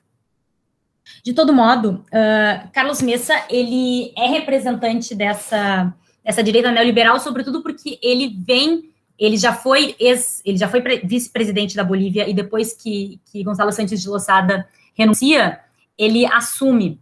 [1.24, 5.92] De todo modo, uh, Carlos Messa ele é representante dessa,
[6.24, 8.88] dessa direita neoliberal, sobretudo porque ele vem
[9.18, 13.72] ele já foi ex, ele já foi vice-presidente da Bolívia e depois que, que Gonçalo
[13.72, 15.58] Santos de Losada renuncia,
[15.98, 17.00] ele assume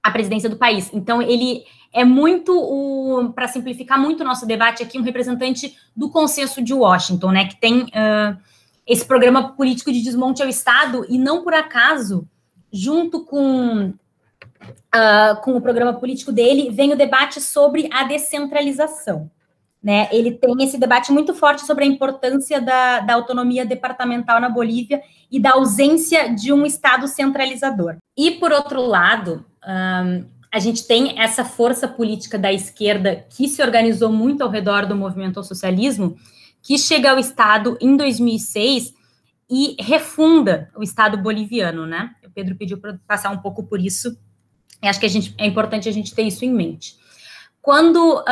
[0.00, 0.88] a presidência do país.
[0.94, 6.62] Então ele é muito para simplificar muito o nosso debate aqui um representante do consenso
[6.62, 8.38] de Washington, né, que tem uh,
[8.90, 12.26] esse programa político de desmonte ao Estado e não por acaso
[12.72, 19.30] junto com uh, com o programa político dele vem o debate sobre a descentralização.
[19.82, 24.50] Né, ele tem esse debate muito forte sobre a importância da, da autonomia departamental na
[24.50, 25.00] Bolívia
[25.30, 27.96] e da ausência de um Estado centralizador.
[28.14, 33.62] E, por outro lado, um, a gente tem essa força política da esquerda que se
[33.62, 36.14] organizou muito ao redor do movimento ao socialismo,
[36.62, 38.94] que chega ao Estado em 2006
[39.50, 42.14] e refunda o Estado boliviano, né?
[42.24, 44.16] O Pedro pediu para passar um pouco por isso,
[44.82, 46.96] e acho que a gente, é importante a gente ter isso em mente.
[47.60, 48.24] Quando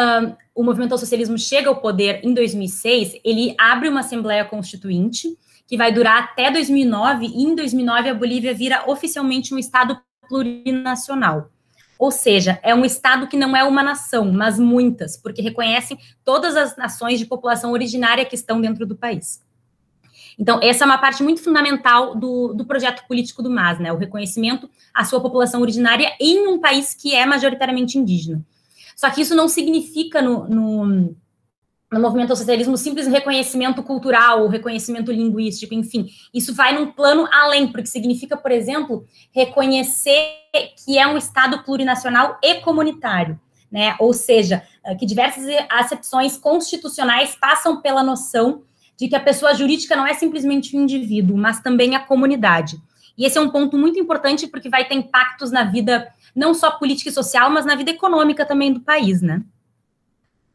[0.54, 5.36] o movimento ao socialismo chega ao poder em 2006, ele abre uma Assembleia Constituinte,
[5.66, 11.50] que vai durar até 2009, e em 2009 a Bolívia vira oficialmente um Estado plurinacional.
[11.98, 16.56] Ou seja, é um Estado que não é uma nação, mas muitas, porque reconhecem todas
[16.56, 19.42] as nações de população originária que estão dentro do país.
[20.38, 23.92] Então, essa é uma parte muito fundamental do, do projeto político do MAS, né?
[23.92, 28.40] O reconhecimento à sua população originária em um país que é majoritariamente indígena.
[28.94, 31.16] Só que isso não significa no, no,
[31.90, 36.08] no movimento ao socialismo simples reconhecimento cultural, reconhecimento linguístico, enfim.
[36.34, 40.36] Isso vai num plano além, porque significa, por exemplo, reconhecer
[40.84, 43.40] que é um Estado plurinacional e comunitário.
[43.70, 43.96] Né?
[43.98, 48.62] Ou seja, eh, que diversas acepções constitucionais passam pela noção
[48.96, 52.78] de que a pessoa jurídica não é simplesmente um indivíduo, mas também a comunidade.
[53.16, 56.70] E esse é um ponto muito importante porque vai ter impactos na vida não só
[56.70, 59.42] política e social, mas na vida econômica também do país, né?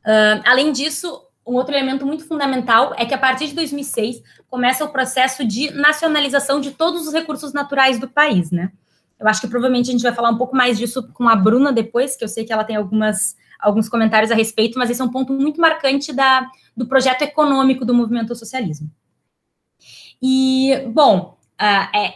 [0.06, 4.86] Uh, além disso, um outro elemento muito fundamental é que a partir de 2006 começa
[4.86, 8.72] o processo de nacionalização de todos os recursos naturais do país, né?
[9.20, 11.72] Eu acho que provavelmente a gente vai falar um pouco mais disso com a Bruna
[11.72, 15.04] depois, que eu sei que ela tem algumas, alguns comentários a respeito, mas esse é
[15.04, 18.90] um ponto muito marcante da, do projeto econômico do movimento socialismo.
[20.22, 22.16] E, bom, uh, é,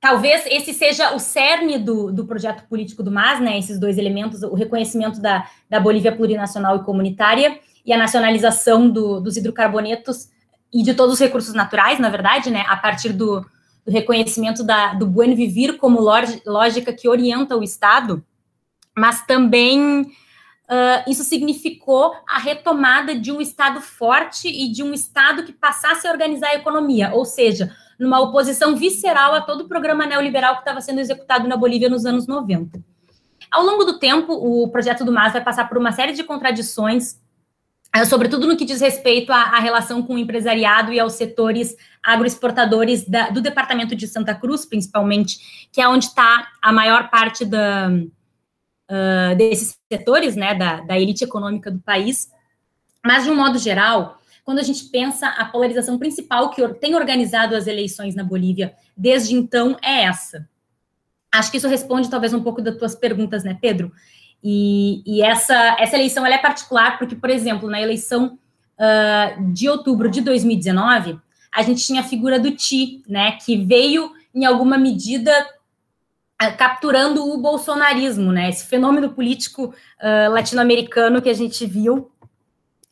[0.00, 4.42] talvez esse seja o cerne do, do projeto político do MAS, né, esses dois elementos,
[4.42, 10.28] o reconhecimento da, da Bolívia plurinacional e comunitária e a nacionalização do, dos hidrocarbonetos
[10.74, 13.40] e de todos os recursos naturais, na verdade, né, a partir do,
[13.84, 18.24] do reconhecimento da, do buen vivir como lógica que orienta o Estado,
[18.96, 20.10] mas também
[20.68, 26.08] Uh, isso significou a retomada de um Estado forte e de um Estado que passasse
[26.08, 30.62] a organizar a economia, ou seja, numa oposição visceral a todo o programa neoliberal que
[30.62, 32.80] estava sendo executado na Bolívia nos anos 90.
[33.48, 37.20] Ao longo do tempo, o projeto do MAS vai passar por uma série de contradições,
[38.04, 43.08] sobretudo no que diz respeito à, à relação com o empresariado e aos setores agroexportadores
[43.08, 47.88] da, do departamento de Santa Cruz, principalmente, que é onde está a maior parte da,
[47.90, 52.30] uh, desses setores, né, da, da elite econômica do país.
[53.04, 57.54] Mas, de um modo geral, quando a gente pensa a polarização principal que tem organizado
[57.54, 60.48] as eleições na Bolívia desde então é essa.
[61.32, 63.92] Acho que isso responde talvez um pouco das tuas perguntas, né, Pedro?
[64.42, 68.38] E, e essa, essa eleição é particular porque, por exemplo, na eleição
[68.78, 71.18] uh, de outubro de 2019,
[71.52, 75.32] a gente tinha a figura do Ti, né, que veio em alguma medida
[76.42, 82.10] uh, capturando o bolsonarismo, né, esse fenômeno político uh, latino-americano que a gente viu.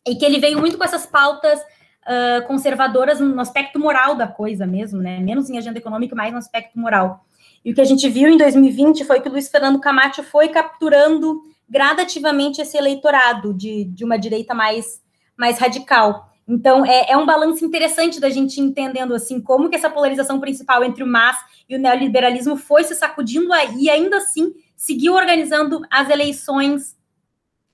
[0.07, 1.59] E que ele veio muito com essas pautas
[2.07, 5.19] uh, conservadoras no aspecto moral da coisa mesmo, né?
[5.21, 7.25] Menos em agenda econômica, mais no aspecto moral.
[7.64, 10.49] E o que a gente viu em 2020 foi que o Luiz Fernando Camacho foi
[10.49, 15.01] capturando gradativamente esse eleitorado de, de uma direita mais,
[15.37, 16.31] mais radical.
[16.47, 20.85] Então, é, é um balanço interessante da gente entendendo, assim, como que essa polarização principal
[20.85, 25.81] entre o MAS e o neoliberalismo foi se sacudindo aí, e ainda assim seguiu organizando
[25.90, 26.95] as eleições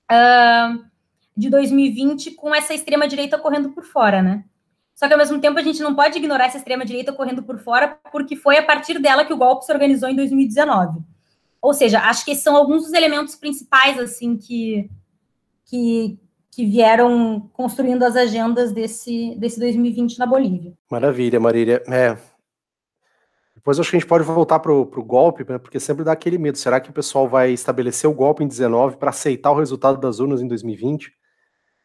[0.09, 0.90] uh,
[1.41, 4.43] de 2020 com essa extrema-direita correndo por fora, né?
[4.93, 7.99] Só que, ao mesmo tempo, a gente não pode ignorar essa extrema-direita correndo por fora,
[8.11, 10.99] porque foi a partir dela que o golpe se organizou em 2019.
[11.61, 14.89] Ou seja, acho que são alguns dos elementos principais, assim, que,
[15.65, 16.19] que
[16.51, 20.73] que vieram construindo as agendas desse, desse 2020 na Bolívia.
[20.91, 21.81] Maravilha, Marília.
[21.87, 22.17] É.
[23.55, 26.37] Depois acho que a gente pode voltar para o golpe, né, porque sempre dá aquele
[26.37, 26.57] medo.
[26.57, 30.19] Será que o pessoal vai estabelecer o golpe em 19 para aceitar o resultado das
[30.19, 31.13] urnas em 2020?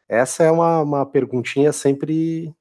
[0.07, 2.53] Essa é uma, uma perguntinha sempre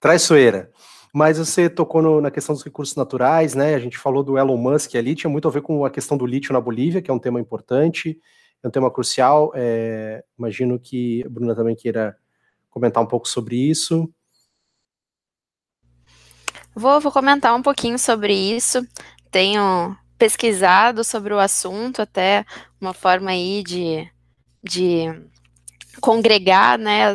[0.00, 0.70] traiçoeira.
[1.12, 3.74] Mas você tocou no, na questão dos recursos naturais, né?
[3.74, 6.26] A gente falou do Elon Musk ali, tinha muito a ver com a questão do
[6.26, 8.20] lítio na Bolívia, que é um tema importante,
[8.62, 9.50] é um tema crucial.
[9.54, 12.16] É, imagino que a Bruna também queira
[12.68, 14.12] comentar um pouco sobre isso.
[16.74, 18.86] Vou, vou comentar um pouquinho sobre isso.
[19.30, 22.44] Tenho pesquisado sobre o assunto, até
[22.78, 24.06] uma forma aí de,
[24.62, 25.06] de
[26.00, 27.06] congregar né,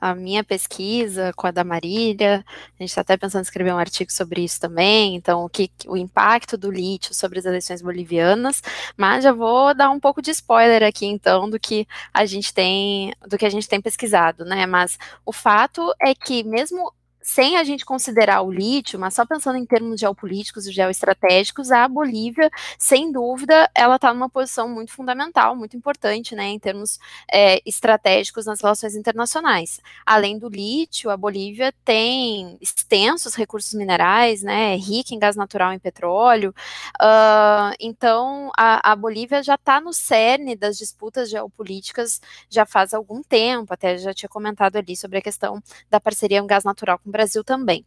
[0.00, 2.44] a, a, minha pesquisa com a da Marília.
[2.48, 5.14] A gente está até pensando em escrever um artigo sobre isso também.
[5.14, 8.62] Então, o, que, o impacto do lítio sobre as eleições bolivianas.
[8.96, 13.12] Mas já vou dar um pouco de spoiler aqui, então, do que a gente tem,
[13.26, 14.66] do que a gente tem pesquisado, né?
[14.66, 16.92] Mas o fato é que mesmo
[17.30, 21.86] sem a gente considerar o lítio, mas só pensando em termos geopolíticos e geoestratégicos, a
[21.86, 26.98] Bolívia, sem dúvida, ela está numa posição muito fundamental, muito importante, né, em termos
[27.32, 29.80] é, estratégicos nas relações internacionais.
[30.04, 35.72] Além do lítio, a Bolívia tem extensos recursos minerais, né, é rica em gás natural
[35.72, 36.52] e petróleo,
[37.00, 43.22] uh, então a, a Bolívia já está no cerne das disputas geopolíticas já faz algum
[43.22, 47.08] tempo, até já tinha comentado ali sobre a questão da parceria em gás natural com
[47.08, 47.84] o Brasil também.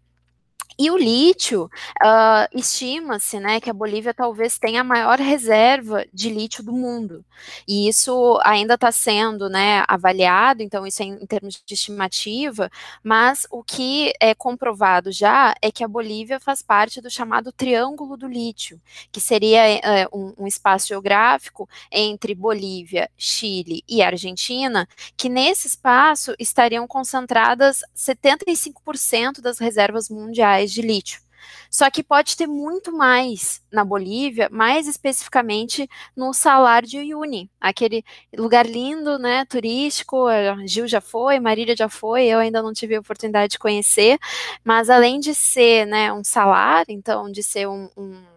[0.77, 1.69] E o lítio,
[2.03, 7.23] uh, estima-se né, que a Bolívia talvez tenha a maior reserva de lítio do mundo.
[7.67, 12.69] E isso ainda está sendo né, avaliado, então isso é em, em, termos de estimativa,
[13.03, 18.17] mas o que é comprovado já é que a Bolívia faz parte do chamado Triângulo
[18.17, 18.79] do Lítio,
[19.11, 26.33] que seria é, um, um espaço geográfico entre Bolívia, Chile e Argentina, que nesse espaço
[26.39, 31.21] estariam concentradas 75% das reservas mundiais de lítio.
[31.69, 38.03] Só que pode ter muito mais na Bolívia, mais especificamente no Salar de Uyuni, aquele
[38.37, 40.27] lugar lindo, né, turístico.
[40.67, 44.19] Gil já foi, Marília já foi, eu ainda não tive a oportunidade de conhecer,
[44.63, 48.32] mas além de ser, né, um salar, então de ser um, um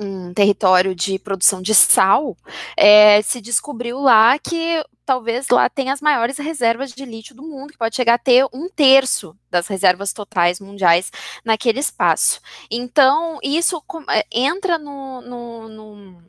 [0.00, 2.36] um território de produção de sal,
[2.76, 7.72] é, se descobriu lá que talvez lá tenha as maiores reservas de lítio do mundo,
[7.72, 11.10] que pode chegar a ter um terço das reservas totais mundiais
[11.44, 12.40] naquele espaço.
[12.70, 16.22] Então, isso é, entra no, no, no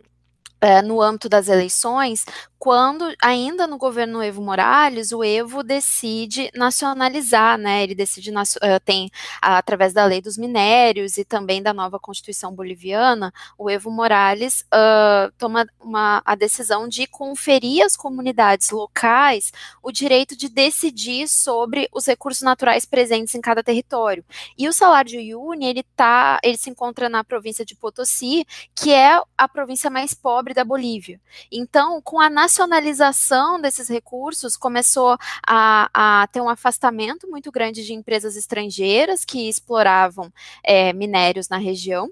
[0.61, 2.23] é, no âmbito das eleições,
[2.61, 9.09] quando, ainda no governo Evo Morales, o Evo decide nacionalizar, né, ele decide, uh, tem,
[9.41, 15.31] através da lei dos minérios e também da nova Constituição Boliviana, o Evo Morales uh,
[15.39, 22.05] toma uma, a decisão de conferir às comunidades locais o direito de decidir sobre os
[22.05, 24.23] recursos naturais presentes em cada território.
[24.55, 28.45] E o salário de ele, tá, ele se encontra na província de Potosí,
[28.75, 31.19] que é a província mais pobre da Bolívia.
[31.51, 37.93] Então, com a nacionalização desses recursos, começou a, a ter um afastamento muito grande de
[37.93, 40.31] empresas estrangeiras que exploravam
[40.63, 42.09] é, minérios na região.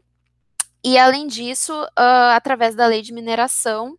[0.84, 3.98] E, além disso, uh, através da lei de mineração,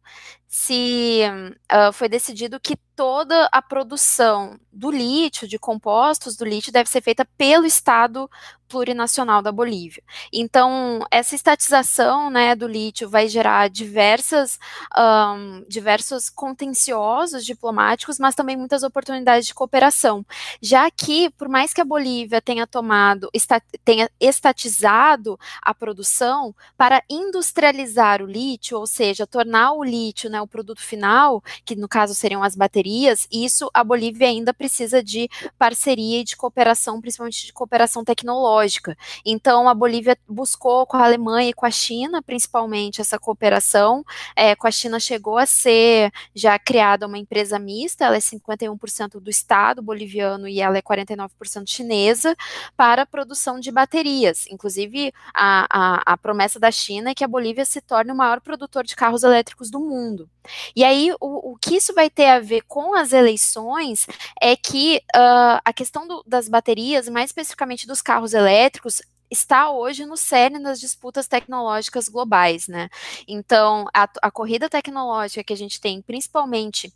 [0.48, 1.22] se
[1.70, 7.00] uh, foi decidido que toda a produção do lítio, de compostos do lítio, deve ser
[7.00, 8.28] feita pelo Estado
[8.70, 10.02] plurinacional da Bolívia.
[10.32, 14.60] Então, essa estatização né, do lítio vai gerar diversas,
[14.96, 20.24] um, diversos contenciosos diplomáticos, mas também muitas oportunidades de cooperação,
[20.62, 27.02] já que, por mais que a Bolívia tenha tomado, esta, tenha estatizado a produção, para
[27.10, 32.14] industrializar o lítio, ou seja, tornar o lítio, né, o produto final, que no caso
[32.14, 32.89] seriam as baterias,
[33.30, 38.96] isso a Bolívia ainda precisa de parceria e de cooperação, principalmente de cooperação tecnológica tecnológica.
[39.24, 44.04] Então, a Bolívia buscou com a Alemanha e com a China, principalmente, essa cooperação.
[44.36, 49.20] É, com a China chegou a ser já criada uma empresa mista, ela é 51%
[49.20, 51.30] do Estado boliviano e ela é 49%
[51.66, 52.36] chinesa,
[52.76, 54.46] para a produção de baterias.
[54.50, 58.40] Inclusive, a, a, a promessa da China é que a Bolívia se torne o maior
[58.40, 60.28] produtor de carros elétricos do mundo.
[60.74, 64.06] E aí, o, o que isso vai ter a ver com as eleições
[64.40, 70.06] é que uh, a questão do, das baterias, mais especificamente dos carros elétricos, está hoje
[70.06, 72.88] no cerne das disputas tecnológicas globais, né?
[73.26, 76.92] Então, a, a corrida tecnológica que a gente tem, principalmente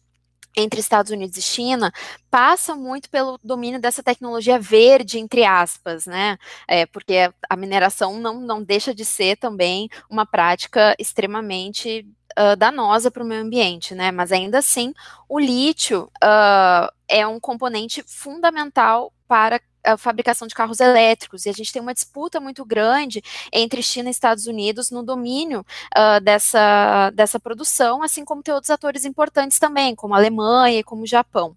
[0.57, 1.93] entre Estados Unidos e China
[2.31, 6.39] passa muito pelo domínio dessa tecnologia verde, entre aspas, né?
[6.69, 12.07] É, porque a mineração não, não deixa de ser também uma prática extremamente
[12.39, 14.11] uh, danosa para o meio ambiente, né?
[14.11, 14.93] Mas ainda assim,
[15.29, 21.53] o lítio uh, é um componente fundamental para a fabricação de carros elétricos, e a
[21.53, 23.23] gente tem uma disputa muito grande
[23.53, 25.65] entre China e Estados Unidos no domínio
[25.97, 30.85] uh, dessa, dessa produção, assim como tem outros atores importantes também, como a Alemanha e
[30.85, 31.57] como o Japão.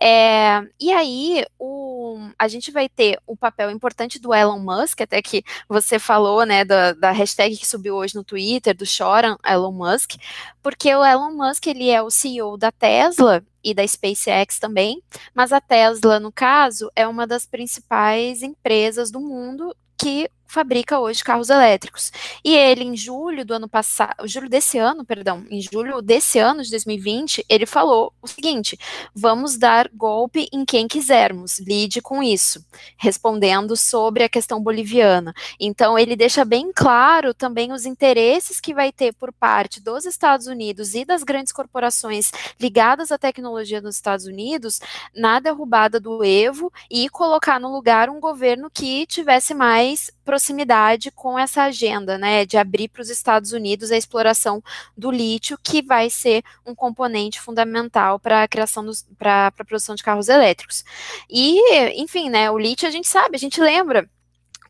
[0.00, 5.20] É, e aí, o, a gente vai ter o papel importante do Elon Musk, até
[5.22, 9.72] que você falou, né, da, da hashtag que subiu hoje no Twitter, do Choram Elon
[9.72, 10.16] Musk,
[10.62, 15.02] porque o Elon Musk, ele é o CEO da Tesla, e da SpaceX também,
[15.34, 21.22] mas a Tesla, no caso, é uma das principais empresas do mundo que fabrica hoje
[21.22, 22.12] carros elétricos.
[22.44, 26.62] E ele, em julho do ano passado, julho desse ano, perdão, em julho desse ano
[26.62, 28.76] de 2020, ele falou o seguinte:
[29.14, 32.64] vamos dar golpe em quem quisermos, lide com isso,
[32.98, 35.32] respondendo sobre a questão boliviana.
[35.58, 40.48] Então, ele deixa bem claro também os interesses que vai ter por parte dos Estados
[40.48, 44.80] Unidos e das grandes corporações ligadas à tecnologia nos Estados Unidos
[45.14, 50.10] na derrubada do Evo e colocar no lugar um governo que tivesse mais
[50.40, 54.62] proximidade com essa agenda, né, de abrir para os Estados Unidos a exploração
[54.96, 60.02] do lítio, que vai ser um componente fundamental para a criação para a produção de
[60.02, 60.82] carros elétricos.
[61.28, 61.60] E,
[62.00, 64.08] enfim, né, o lítio a gente sabe, a gente lembra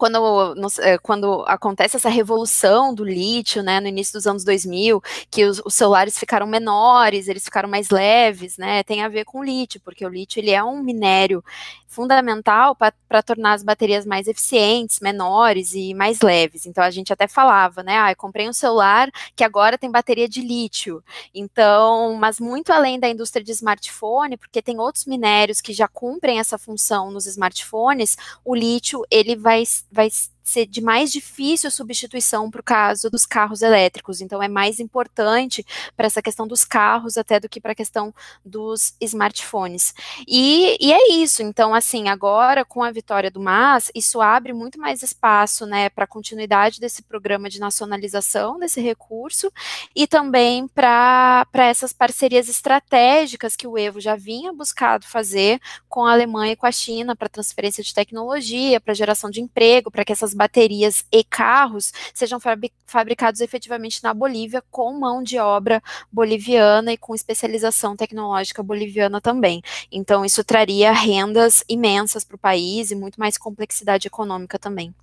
[0.00, 5.00] quando, eh, quando acontece essa revolução do lítio, né, no início dos anos 2000,
[5.30, 9.40] que os, os, celulares ficaram menores, eles ficaram mais leves, né, tem a ver com
[9.40, 11.44] o lítio, porque o lítio ele é um minério
[11.90, 16.64] fundamental para tornar as baterias mais eficientes, menores e mais leves.
[16.64, 20.28] Então a gente até falava, né, ah, eu comprei um celular que agora tem bateria
[20.28, 21.02] de lítio.
[21.34, 26.38] Então, mas muito além da indústria de smartphone, porque tem outros minérios que já cumprem
[26.38, 30.08] essa função nos smartphones, o lítio ele vai vai
[30.50, 34.20] ser de mais difícil substituição para o caso dos carros elétricos.
[34.20, 35.64] Então, é mais importante
[35.96, 39.94] para essa questão dos carros até do que para a questão dos smartphones.
[40.26, 41.42] E, e, é isso.
[41.42, 46.04] Então, assim, agora com a vitória do MAS, isso abre muito mais espaço, né, para
[46.04, 49.52] a continuidade desse programa de nacionalização desse recurso
[49.94, 56.12] e também para essas parcerias estratégicas que o Evo já vinha buscado fazer com a
[56.12, 60.12] Alemanha e com a China para transferência de tecnologia, para geração de emprego, para que
[60.12, 62.40] essas baterias e carros sejam
[62.86, 69.60] fabricados efetivamente na Bolívia com mão de obra boliviana e com especialização tecnológica boliviana também.
[69.92, 74.94] Então, isso traria rendas imensas para o país e muito mais complexidade econômica também.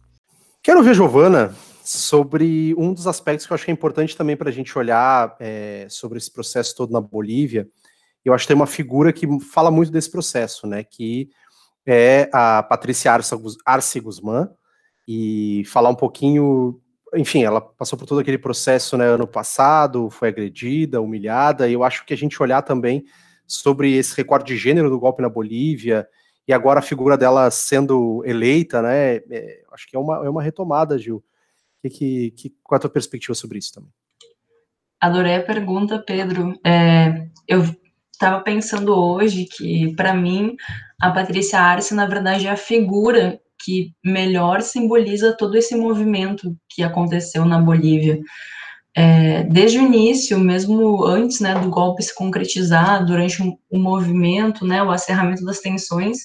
[0.63, 4.49] Quero ver, Giovana, sobre um dos aspectos que eu acho que é importante também para
[4.49, 7.67] a gente olhar é, sobre esse processo todo na Bolívia.
[8.25, 10.83] Eu acho que tem uma figura que fala muito desse processo, né?
[10.83, 11.29] Que
[11.85, 14.49] é a Patrícia Arce Guzmán,
[15.07, 16.79] e falar um pouquinho.
[17.15, 21.83] Enfim, ela passou por todo aquele processo né, ano passado, foi agredida, humilhada, e eu
[21.83, 23.05] acho que a gente olhar também
[23.45, 26.07] sobre esse recorde de gênero do golpe na Bolívia,
[26.45, 29.15] e agora a figura dela sendo eleita, né?
[29.31, 31.23] É, acho que é uma, é uma retomada, Gil.
[31.81, 33.91] Que, que, que, qual é a tua perspectiva sobre isso também?
[34.99, 36.59] Adorei a pergunta, Pedro.
[36.65, 37.63] É, eu
[38.11, 40.55] estava pensando hoje que, para mim,
[40.99, 46.83] a Patrícia Arce, na verdade, é a figura que melhor simboliza todo esse movimento que
[46.83, 48.19] aconteceu na Bolívia.
[48.95, 54.81] É, desde o início, mesmo antes né, do golpe se concretizar, durante o movimento, né,
[54.81, 56.19] o acerramento das tensões,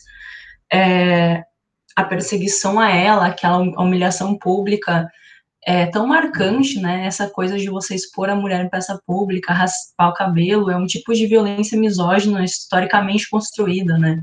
[0.73, 1.43] é,
[1.95, 5.09] a perseguição a ela, aquela humilhação pública
[5.65, 7.07] é tão marcante, né?
[7.07, 10.87] Essa coisa de você expor a mulher em peça pública, raspar o cabelo, é um
[10.87, 14.21] tipo de violência misógina historicamente construída, né?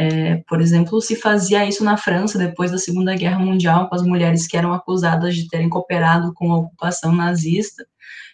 [0.00, 4.00] É, por exemplo, se fazia isso na França depois da Segunda Guerra Mundial, com as
[4.02, 7.86] mulheres que eram acusadas de terem cooperado com a ocupação nazista.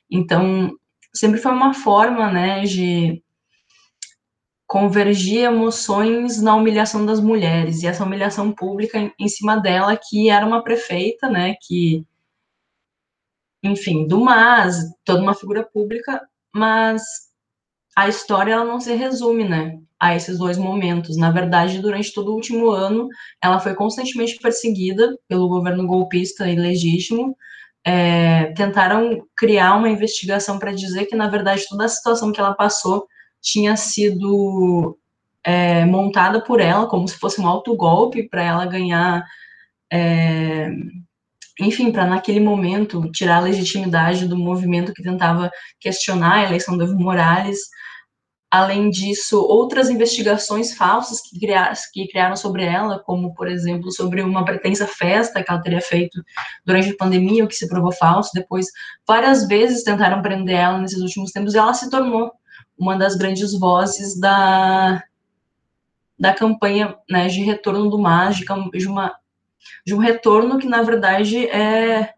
[0.08, 0.70] Então,
[1.12, 3.20] sempre foi uma forma, né, de
[4.64, 10.30] convergir emoções na humilhação das mulheres e essa humilhação pública em, em cima dela, que
[10.30, 12.06] era uma prefeita, né, que,
[13.60, 16.20] enfim, do MAS, toda uma figura pública,
[16.54, 17.02] mas
[17.96, 19.78] a história ela não se resume, né?
[19.98, 21.16] a esses dois momentos.
[21.16, 23.08] Na verdade, durante todo o último ano,
[23.42, 26.56] ela foi constantemente perseguida pelo governo golpista e.
[27.88, 32.52] É, tentaram criar uma investigação para dizer que, na verdade, toda a situação que ela
[32.52, 33.06] passou
[33.40, 34.98] tinha sido
[35.44, 39.24] é, montada por ela, como se fosse um autogolpe para ela ganhar.
[39.90, 40.68] É,
[41.60, 46.84] enfim, para naquele momento tirar a legitimidade do movimento que tentava questionar a eleição do
[46.84, 47.60] Evo Morales.
[48.50, 54.22] Além disso, outras investigações falsas que, criar, que criaram sobre ela, como, por exemplo, sobre
[54.22, 56.22] uma pretensa festa que ela teria feito
[56.64, 58.30] durante a pandemia, o que se provou falso.
[58.32, 58.66] Depois,
[59.06, 62.32] várias vezes tentaram prender ela nesses últimos tempos e ela se tornou
[62.78, 65.02] uma das grandes vozes da,
[66.18, 69.14] da campanha né, de retorno do MAS, de, de, uma,
[69.84, 72.14] de um retorno que, na verdade, é,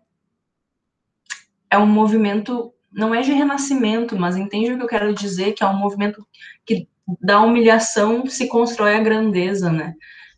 [1.70, 5.62] é um movimento não é de renascimento, mas entende o que eu quero dizer, que
[5.62, 6.26] é um movimento
[6.64, 6.88] que
[7.20, 9.94] da humilhação se constrói a grandeza, né?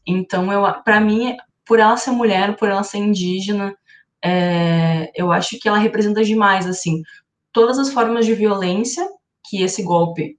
[0.06, 0.46] Então,
[0.84, 3.76] para mim, por ela ser mulher, por ela ser indígena,
[4.22, 7.02] é, eu acho que ela representa demais, assim,
[7.52, 9.08] todas as formas de violência
[9.48, 10.38] que esse golpe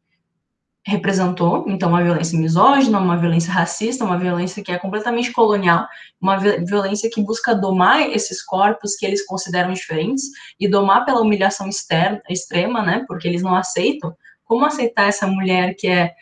[0.86, 5.88] representou, então uma violência misógina, uma violência racista, uma violência que é completamente colonial,
[6.20, 10.24] uma violência que busca domar esses corpos que eles consideram diferentes
[10.60, 14.16] e domar pela humilhação externa, extrema, né, porque eles não aceitam.
[14.44, 16.14] Como aceitar essa mulher que é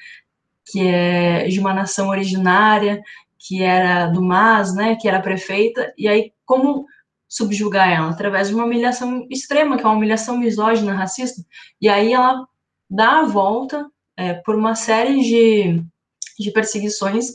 [0.71, 3.01] que é de uma nação originária,
[3.39, 6.85] que era do MAS, né, que era prefeita, e aí como
[7.27, 11.41] subjugar ela através de uma humilhação extrema, que é uma humilhação misógina, racista,
[11.81, 12.45] e aí ela
[12.89, 13.89] dá a volta
[14.19, 15.81] é, por uma série de,
[16.37, 17.31] de perseguições,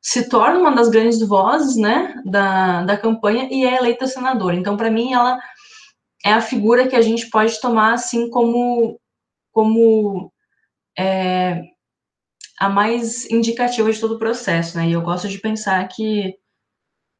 [0.00, 4.54] se torna uma das grandes vozes, né, da, da campanha e é eleita senadora.
[4.54, 5.36] Então, para mim, ela
[6.24, 9.00] é a figura que a gente pode tomar, assim, como,
[9.50, 10.32] como
[10.96, 11.60] é,
[12.60, 16.36] a mais indicativa de todo o processo, né, e eu gosto de pensar que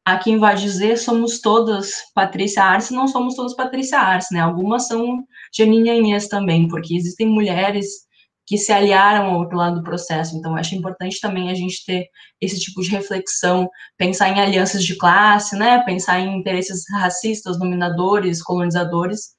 [0.05, 4.87] a quem vai dizer somos todas Patrícia Arce, não somos todas Patrícia Arce, né, algumas
[4.87, 8.07] são Janinha Inês também, porque existem mulheres
[8.49, 10.35] que se aliaram ao outro lado do processo.
[10.35, 12.07] Então, acho importante também a gente ter
[12.41, 15.83] esse tipo de reflexão, pensar em alianças de classe, né?
[15.83, 19.35] Pensar em interesses racistas, dominadores, colonizadores,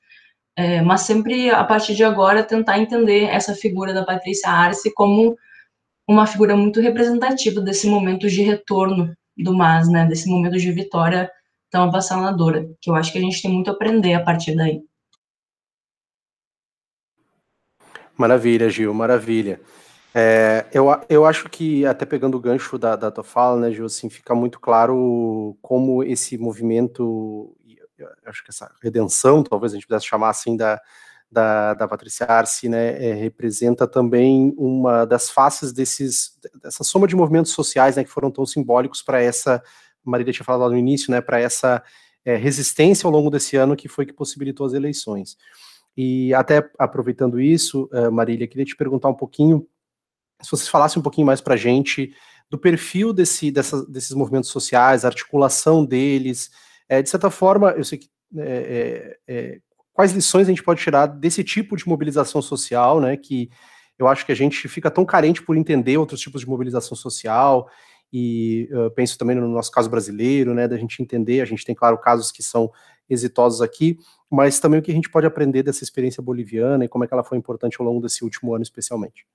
[0.56, 5.36] é, mas sempre a partir de agora tentar entender essa figura da Patrícia Arce como
[6.08, 10.06] uma figura muito representativa desse momento de retorno do MAS, né?
[10.06, 11.28] Desse momento de vitória
[11.68, 14.80] tão avassaladora, que eu acho que a gente tem muito a aprender a partir daí.
[18.20, 19.58] Maravilha, Gil, maravilha.
[20.14, 23.86] É, eu, eu acho que, até pegando o gancho da, da tua fala, né, Gil,
[23.86, 27.56] assim, fica muito claro como esse movimento,
[28.26, 30.78] acho que essa redenção, talvez a gente pudesse chamar assim, da,
[31.32, 37.16] da, da Patrícia Arce, né, é, representa também uma das faces desses, dessa soma de
[37.16, 39.62] movimentos sociais, né, que foram tão simbólicos para essa,
[40.04, 41.82] Marília tinha falado lá no início, né, para essa
[42.22, 45.38] é, resistência ao longo desse ano que foi que possibilitou as eleições.
[45.96, 49.66] E até aproveitando isso, uh, Marília, queria te perguntar um pouquinho,
[50.40, 52.14] se vocês falassem um pouquinho mais para a gente
[52.50, 56.50] do perfil desse, dessa, desses movimentos sociais, a articulação deles,
[56.88, 59.60] é, de certa forma, eu sei que é, é,
[59.92, 63.50] quais lições a gente pode tirar desse tipo de mobilização social, né, que
[63.98, 67.68] eu acho que a gente fica tão carente por entender outros tipos de mobilização social,
[68.12, 71.74] e uh, penso também no nosso caso brasileiro, né, da gente entender, a gente tem,
[71.74, 72.72] claro, casos que são
[73.10, 73.98] exitosos aqui,
[74.30, 77.12] mas também o que a gente pode aprender dessa experiência boliviana e como é que
[77.12, 79.26] ela foi importante ao longo desse último ano, especialmente.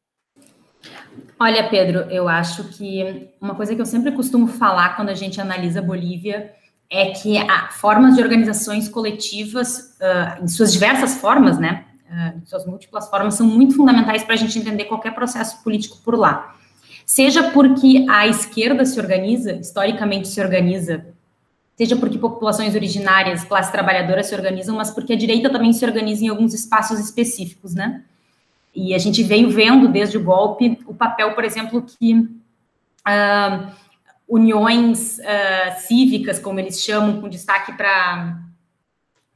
[1.40, 5.42] Olha, Pedro, eu acho que uma coisa que eu sempre costumo falar quando a gente
[5.42, 6.54] analisa a Bolívia
[6.90, 12.46] é que há formas de organizações coletivas, uh, em suas diversas formas, né, uh, em
[12.46, 16.56] suas múltiplas formas, são muito fundamentais para a gente entender qualquer processo político por lá.
[17.06, 21.06] Seja porque a esquerda se organiza, historicamente se organiza
[21.76, 26.24] seja porque populações originárias, classe trabalhadora se organizam, mas porque a direita também se organiza
[26.24, 28.04] em alguns espaços específicos, né?
[28.74, 33.72] E a gente veio vendo desde o golpe o papel, por exemplo, que uh,
[34.28, 38.40] uniões uh, cívicas, como eles chamam, com destaque para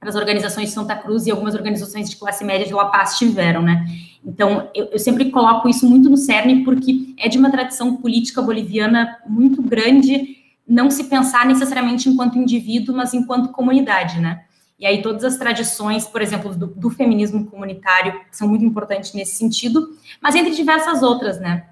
[0.01, 3.61] as organizações de Santa Cruz e algumas organizações de classe média de La Paz tiveram,
[3.61, 3.85] né?
[4.25, 8.41] Então, eu, eu, sempre coloco isso muito no cerne, porque é de uma tradição política
[8.41, 10.38] boliviana muito grande
[10.69, 14.43] não se pensar necessariamente enquanto indivíduo, mas enquanto comunidade, né?
[14.79, 19.35] E aí todas as tradições, por exemplo, do, do feminismo comunitário, são muito importantes nesse
[19.35, 21.65] sentido, mas entre diversas outras, né?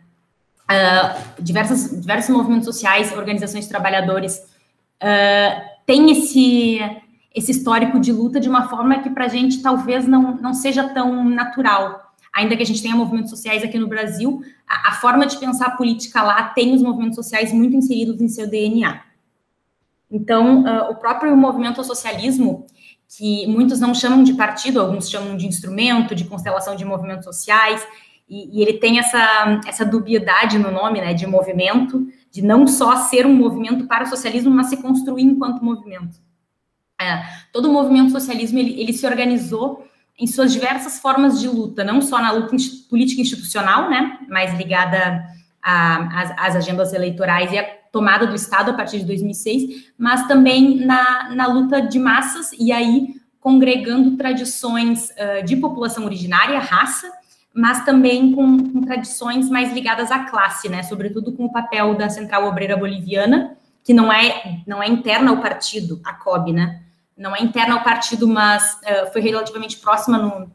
[0.69, 4.39] Uh, diversas, diversos movimentos sociais, organizações de trabalhadores,
[5.01, 6.79] uh, tem esse,
[7.33, 10.89] esse histórico de luta de uma forma que para a gente talvez não, não seja
[10.89, 12.06] tão natural
[12.37, 15.65] ainda que a gente tenha movimentos sociais aqui no Brasil, a, a, forma de pensar
[15.65, 19.01] a política lá tem os movimentos sociais muito inseridos em seu DNA.
[20.09, 22.67] Então, uh, o próprio movimento socialismo,
[23.09, 27.85] que muitos não chamam de partido, alguns chamam de instrumento, de constelação de movimentos sociais,
[28.29, 32.97] e, e ele tem essa, essa dubiedade no nome, né, de movimento, de não só
[32.97, 36.19] ser um movimento para o socialismo, mas se construir enquanto movimento.
[37.01, 39.87] É, todo o movimento socialismo, ele, ele se organizou
[40.19, 42.55] em suas diversas formas de luta, não só na luta
[42.89, 45.23] política institucional, né, mais ligada
[45.61, 51.35] às agendas eleitorais e a tomada do Estado a partir de 2006, mas também na,
[51.35, 57.09] na luta de massas, e aí congregando tradições uh, de população originária, raça,
[57.53, 60.83] mas também com, com, tradições mais ligadas à classe, né?
[60.83, 65.41] Sobretudo com o papel da Central Obreira Boliviana, que não é não é interna ao
[65.41, 66.81] partido, a COB, né?
[67.17, 70.51] Não é interna ao partido, mas uh, foi relativamente próxima no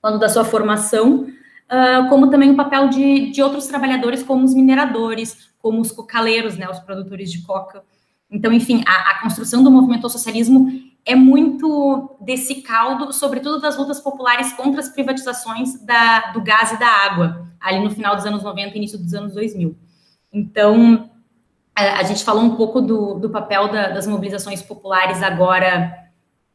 [0.00, 4.54] quando da sua formação, uh, como também o papel de, de outros trabalhadores, como os
[4.54, 6.68] mineradores, como os cocaleiros, né?
[6.68, 7.82] Os produtores de coca.
[8.30, 10.70] Então, enfim, a, a construção do movimento ao socialismo
[11.04, 16.78] é muito desse caldo, sobretudo das lutas populares contra as privatizações da, do gás e
[16.78, 19.76] da água, ali no final dos anos 90 início dos anos 2000.
[20.32, 21.08] Então,
[21.76, 25.92] a, gente falou um pouco do, do papel da, das mobilizações populares agora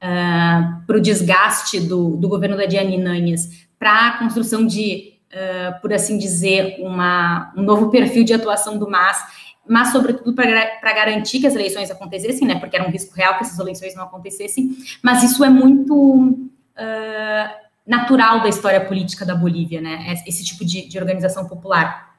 [0.02, 5.14] uh, ah, para o desgaste do, do governo da Diane Nanhas, para a construção de,
[5.32, 9.24] uh, por assim dizer, uma, um novo perfil de atuação do MAS
[9.68, 13.44] mas sobretudo para garantir que as eleições acontecessem, né, porque era um risco real que
[13.44, 17.54] essas eleições não acontecessem, mas isso é muito uh,
[17.86, 22.12] natural da história política da Bolívia, né, esse tipo de, de organização popular.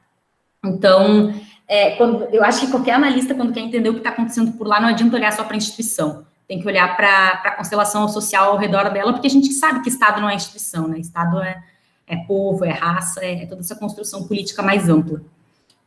[0.64, 1.34] Então,
[1.72, 4.66] é, quando, eu acho que qualquer analista, quando quer entender o que está acontecendo por
[4.66, 8.50] lá, não adianta olhar só para a instituição, tem que olhar para a constelação social
[8.50, 11.62] ao redor dela, porque a gente sabe que Estado não é instituição, né, Estado é,
[12.06, 15.22] é povo, é raça, é, é toda essa construção política mais ampla.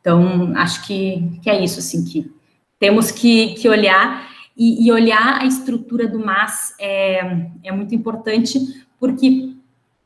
[0.01, 2.33] Então, acho que, que é isso, assim, que
[2.79, 4.33] temos que, que olhar.
[4.57, 8.59] E, e olhar a estrutura do MAS é, é muito importante,
[8.99, 9.53] porque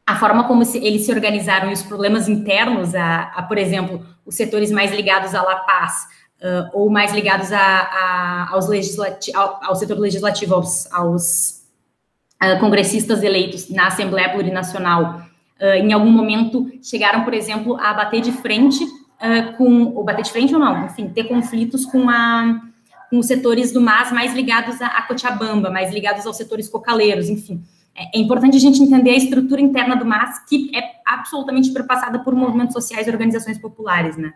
[0.06, 4.04] a forma como se, eles se organizaram e os problemas internos, a, a por exemplo,
[4.30, 6.08] os setores mais ligados à La Paz,
[6.40, 11.64] uh, ou mais ligados a, a, aos legislati ao, ao, setor legislativo, aos, aos
[12.44, 15.24] uh, congressistas eleitos na Assembleia Plurinacional,
[15.60, 18.86] uh, em algum momento chegaram, por exemplo, a bater de frente
[19.58, 22.62] com, ou bater de frente ou não, enfim, ter conflitos com, a,
[23.10, 27.28] com os setores do MAS mais ligados a, a Cochabamba, mais ligados aos setores cocaleiros,
[27.28, 27.62] enfim.
[28.00, 32.24] É, é importante a gente entender a estrutura interna do MAS, que é absolutamente perpassada
[32.24, 34.34] por movimentos sociais e organizações populares, né?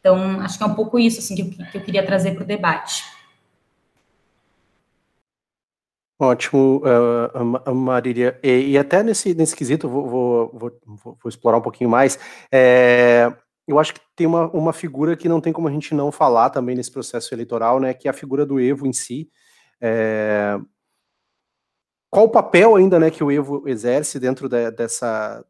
[0.00, 2.44] Então, acho que é um pouco isso, assim, que eu, que eu queria trazer para
[2.44, 3.04] o debate.
[6.18, 8.38] Ótimo, uh, Marília.
[8.42, 10.80] E, e, até nesse, nesse quesito, vou, vou, vou,
[11.22, 12.18] vou, explorar um pouquinho mais.
[12.50, 13.30] É,
[13.68, 16.50] eu acho que tem uma, uma figura que não tem como a gente não falar
[16.50, 19.28] também nesse processo eleitoral, né, que é a figura do Evo em si.
[19.80, 20.58] É...
[22.10, 25.44] Qual o papel ainda né, que o Evo exerce dentro de, dessa,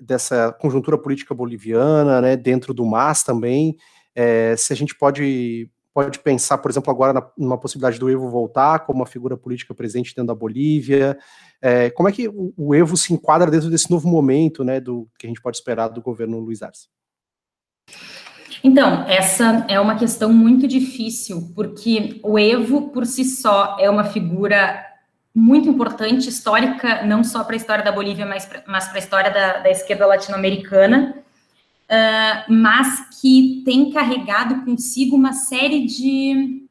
[0.00, 3.76] dessa conjuntura política boliviana, né, dentro do MAS também?
[4.14, 8.28] É, se a gente pode, pode pensar, por exemplo, agora na, numa possibilidade do Evo
[8.28, 11.18] voltar como uma figura política presente dentro da Bolívia,
[11.60, 15.08] é, como é que o, o, Evo se enquadra dentro desse novo momento né, do
[15.18, 16.88] que a gente pode esperar do governo Luiz Arce?
[18.62, 24.04] Então, essa é uma questão muito difícil, porque o Evo, por si só, é uma
[24.04, 24.82] figura
[25.34, 28.62] muito importante, histórica, não só para a história da Bolívia, mas para
[28.94, 31.16] a história da, da esquerda latino-americana,
[31.90, 36.68] uh, mas que tem carregado consigo uma série de,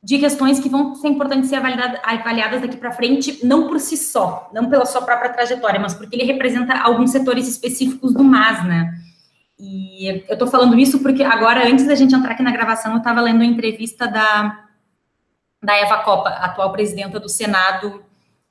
[0.00, 3.96] de questões que vão ser importantes ser avaliadas, avaliadas daqui para frente, não por si
[3.96, 8.64] só, não pela sua própria trajetória, mas porque ele representa alguns setores específicos do MAS,
[8.64, 9.00] né?
[9.58, 12.98] E eu estou falando isso porque agora, antes da gente entrar aqui na gravação, eu
[12.98, 14.65] estava lendo a entrevista da,
[15.62, 18.02] da Eva Copa, atual presidenta do Senado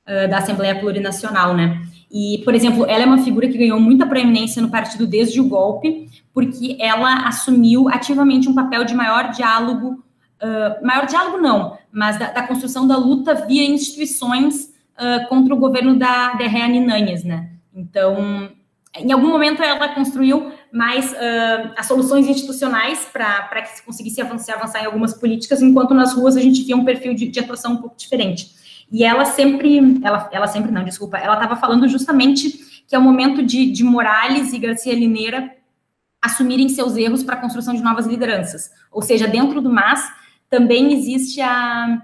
[0.06, 1.82] uh, da Assembleia Plurinacional, né?
[2.10, 5.48] E, por exemplo, ela é uma figura que ganhou muita proeminência no partido desde o
[5.48, 10.04] golpe, porque ela assumiu ativamente um papel de maior diálogo,
[10.42, 15.58] uh, maior diálogo não, mas da, da, construção da luta via instituições uh, contra o
[15.58, 17.50] governo da, da Reane Nanhas, né?
[17.74, 18.50] Então,
[18.98, 24.56] em algum momento ela construiu mais uh, as soluções institucionais para que se conseguisse avançar,
[24.56, 27.72] avançar em algumas políticas, enquanto nas ruas a gente via um perfil de, de atuação
[27.72, 28.54] um pouco diferente.
[28.92, 33.02] E ela sempre, ela, ela sempre não, desculpa, ela estava falando justamente que é o
[33.02, 35.50] momento de, de Morales e Garcia Lineira
[36.20, 38.70] assumirem seus erros para a construção de novas lideranças.
[38.92, 40.06] Ou seja, dentro do MAS
[40.50, 42.02] também existe a,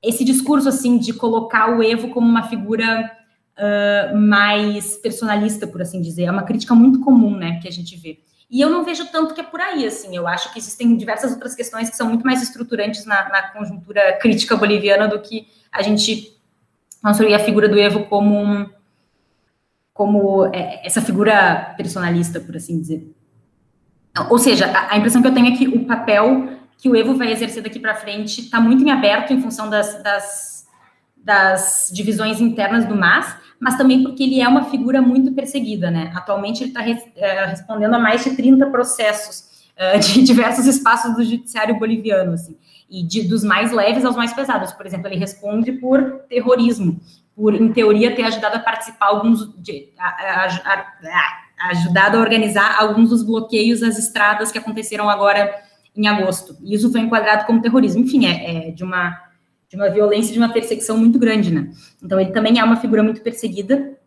[0.00, 3.10] esse discurso assim de colocar o Evo como uma figura
[3.58, 6.24] uh, mais personalista, por assim dizer.
[6.24, 8.20] É uma crítica muito comum, né, que a gente vê.
[8.50, 10.14] E eu não vejo tanto que é por aí, assim.
[10.14, 14.18] Eu acho que existem diversas outras questões que são muito mais estruturantes na, na conjuntura
[14.20, 16.36] crítica boliviana do que a gente
[17.02, 18.70] construir a figura do Evo como um,
[19.92, 23.12] como é, essa figura personalista, por assim dizer.
[24.30, 27.14] Ou seja, a, a, impressão que eu tenho é que o papel que o Evo
[27.16, 30.54] vai exercer daqui para frente está muito em aberto em função das, das
[31.24, 36.12] das divisões internas do MAS, mas também porque ele é uma figura muito perseguida, né?
[36.14, 39.48] Atualmente ele está res, é, respondendo a mais de 30 processos
[39.78, 42.56] uh, de diversos espaços do judiciário boliviano, assim,
[42.90, 44.72] e de, dos mais leves aos mais pesados.
[44.72, 47.00] Por exemplo, ele responde por terrorismo,
[47.34, 52.76] por, em teoria, ter ajudado a participar alguns, de, a, a, a, ajudado a organizar
[52.78, 55.54] alguns dos bloqueios às estradas que aconteceram agora
[55.96, 56.56] em agosto.
[56.62, 58.02] E isso foi enquadrado como terrorismo.
[58.02, 59.23] Enfim, é, é de uma
[59.74, 61.68] de uma violência, de uma perseguição muito grande, né?
[62.00, 63.98] Então ele também é uma figura muito perseguida.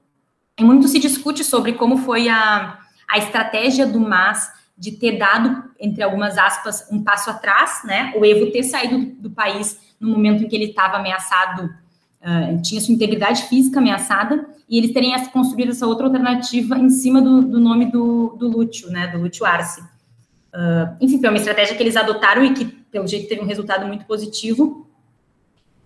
[0.58, 5.66] E muito se discute sobre como foi a, a estratégia do MAS de ter dado,
[5.80, 8.14] entre algumas aspas, um passo atrás, né?
[8.16, 12.62] O Evo ter saído do, do país no momento em que ele estava ameaçado, uh,
[12.62, 17.42] tinha sua integridade física ameaçada, e eles terem construído essa outra alternativa em cima do,
[17.42, 19.08] do nome do, do Lúcio, né?
[19.08, 19.82] Do Lúcio Arce.
[19.82, 23.86] Uh, enfim, foi uma estratégia que eles adotaram e que, pelo jeito, teve um resultado
[23.86, 24.87] muito positivo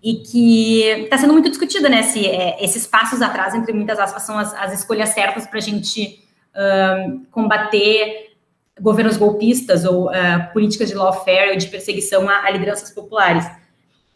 [0.02, 2.02] e que está sendo muito discutida, né?
[2.02, 5.62] Se é, esses passos atrás, entre muitas aspas, são as, as escolhas certas para a
[5.62, 6.20] gente
[7.30, 8.32] combater
[8.80, 13.46] governos golpistas ou uh, políticas de lawfare ou de perseguição a, a, lideranças populares.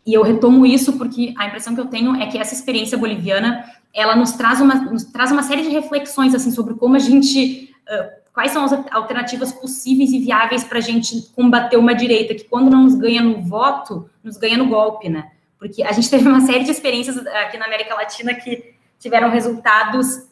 [0.07, 3.65] E eu retomo isso porque a impressão que eu tenho é que essa experiência boliviana
[3.93, 7.75] ela nos traz uma, nos traz uma série de reflexões assim sobre como a gente
[7.89, 12.45] uh, quais são as alternativas possíveis e viáveis para a gente combater uma direita que
[12.45, 15.31] quando não nos ganha no voto nos ganha no golpe, né?
[15.59, 20.29] Porque a gente teve uma série de experiências aqui na América Latina que tiveram resultados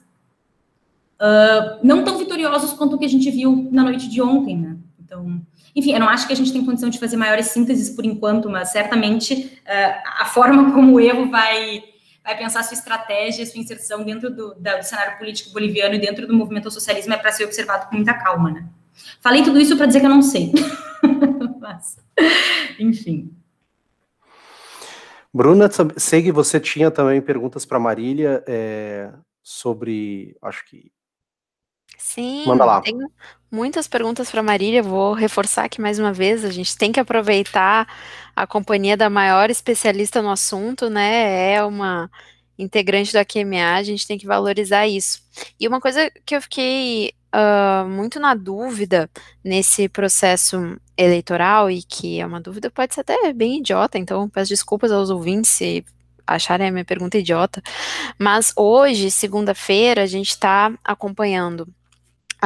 [1.20, 4.76] uh, não tão vitoriosos quanto o que a gente viu na noite de ontem, né?
[5.02, 5.40] Então,
[5.76, 8.48] enfim, eu não acho que a gente tem condição de fazer maiores sínteses por enquanto,
[8.48, 11.82] mas certamente uh, a forma como o erro vai,
[12.22, 16.26] vai pensar sua estratégia, sua inserção dentro do, da, do cenário político boliviano e dentro
[16.26, 18.66] do movimento ao socialismo é para ser observado com muita calma, né?
[19.20, 20.52] Falei tudo isso para dizer que eu não sei.
[21.60, 21.98] mas,
[22.78, 23.33] enfim.
[25.34, 29.12] Bruna, sei que você tinha também perguntas para Marília é,
[29.42, 30.92] sobre, acho que.
[31.98, 32.80] Sim, Manda lá.
[32.80, 33.10] tenho
[33.50, 34.80] muitas perguntas para Marília.
[34.80, 37.88] Vou reforçar aqui mais uma vez: a gente tem que aproveitar
[38.36, 41.54] a companhia da maior especialista no assunto, né?
[41.54, 42.08] É uma
[42.56, 45.20] integrante da QMA, a gente tem que valorizar isso.
[45.58, 49.10] E uma coisa que eu fiquei uh, muito na dúvida
[49.42, 54.50] nesse processo eleitoral, e que é uma dúvida, pode ser até bem idiota, então peço
[54.50, 55.84] desculpas aos ouvintes se
[56.26, 57.62] acharem a minha pergunta idiota,
[58.18, 61.68] mas hoje, segunda-feira, a gente está acompanhando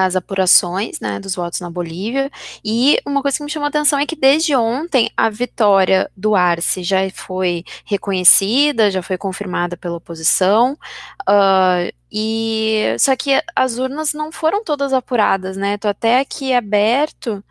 [0.05, 2.30] as apurações né, dos votos na Bolívia.
[2.64, 6.36] E uma coisa que me chamou a atenção é que desde ontem a vitória do
[6.36, 10.78] Arce já foi reconhecida, já foi confirmada pela oposição.
[11.28, 15.76] Uh, e só que as urnas não foram todas apuradas, né?
[15.76, 17.42] Tô até aqui aberto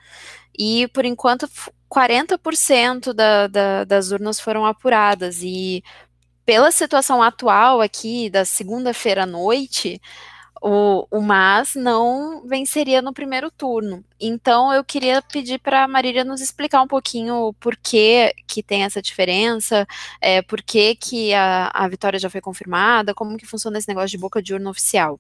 [0.58, 1.50] e por enquanto
[1.90, 5.84] 40% da, da, das urnas foram apuradas e
[6.46, 10.02] pela situação atual aqui da segunda-feira à noite,
[10.62, 14.04] o, o MAS não venceria no primeiro turno.
[14.20, 18.84] Então eu queria pedir para a Marília nos explicar um pouquinho por que, que tem
[18.84, 19.86] essa diferença,
[20.22, 24.10] é, por que, que a, a vitória já foi confirmada, como que funciona esse negócio
[24.10, 25.20] de boca de urna oficial.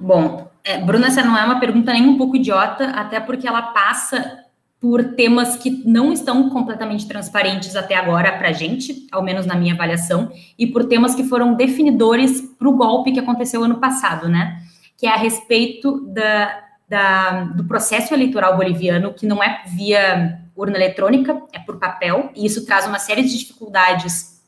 [0.00, 3.62] Bom, é, Bruna, essa não é uma pergunta nem um pouco idiota, até porque ela
[3.62, 4.44] passa
[4.80, 9.54] por temas que não estão completamente transparentes até agora para a gente, ao menos na
[9.54, 14.26] minha avaliação, e por temas que foram definidores para o golpe que aconteceu ano passado,
[14.26, 14.58] né?
[14.96, 20.76] Que é a respeito da, da, do processo eleitoral boliviano, que não é via urna
[20.76, 24.40] eletrônica, é por papel, e isso traz uma série de dificuldades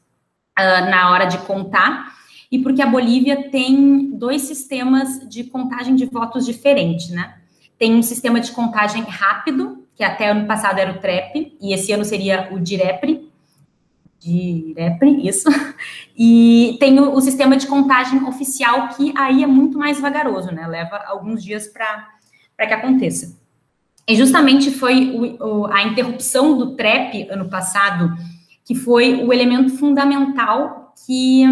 [0.58, 2.10] uh, na hora de contar,
[2.52, 7.36] e porque a Bolívia tem dois sistemas de contagem de votos diferentes, né?
[7.78, 11.90] Tem um sistema de contagem rápido, que até ano passado era o TREP, e esse
[11.92, 13.26] ano seria o DIREPRE,
[14.20, 15.48] DIREPRE, isso,
[16.16, 20.66] e tem o, o, sistema de contagem oficial, que aí é muito mais vagaroso, né,
[20.66, 22.06] leva alguns dias para
[22.58, 23.34] que aconteça.
[24.06, 28.14] E justamente foi o, o, a interrupção do TREP ano passado
[28.64, 31.44] que foi o elemento fundamental que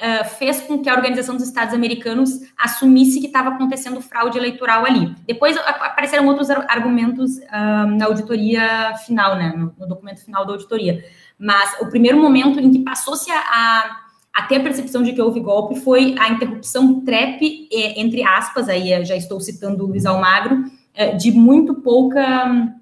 [0.00, 4.84] uh, fez com que a Organização dos Estados Americanos assumisse que estava acontecendo fraude eleitoral
[4.84, 5.14] ali.
[5.26, 11.04] Depois apareceram outros argumentos uh, na auditoria final, né, no, no, documento final da auditoria.
[11.38, 13.96] Mas o primeiro momento em que passou-se a, a,
[14.34, 19.04] a, ter a percepção de que houve golpe foi a interrupção TREP, entre aspas, aí
[19.04, 20.64] já estou citando o Luiz Almagro,
[21.18, 22.74] de muito pouca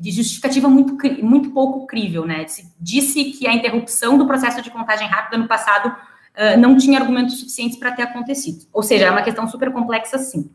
[0.00, 2.46] de justificativa muito, muito pouco crível, né?
[2.80, 5.94] Disse que a interrupção do processo de contagem rápida no passado
[6.36, 8.66] uh, não tinha argumentos suficientes para ter acontecido.
[8.72, 10.50] Ou seja, é uma questão super complexa, sim.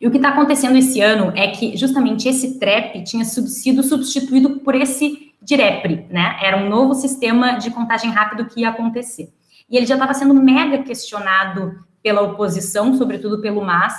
[0.00, 4.60] E o que está acontecendo esse ano é que justamente esse TREP tinha sido substituído
[4.60, 6.38] por esse DIREPRE, né?
[6.40, 9.32] Era um novo sistema de contagem rápido que ia acontecer.
[9.68, 13.94] E ele já estava sendo mega questionado pela oposição, sobretudo pelo MAS,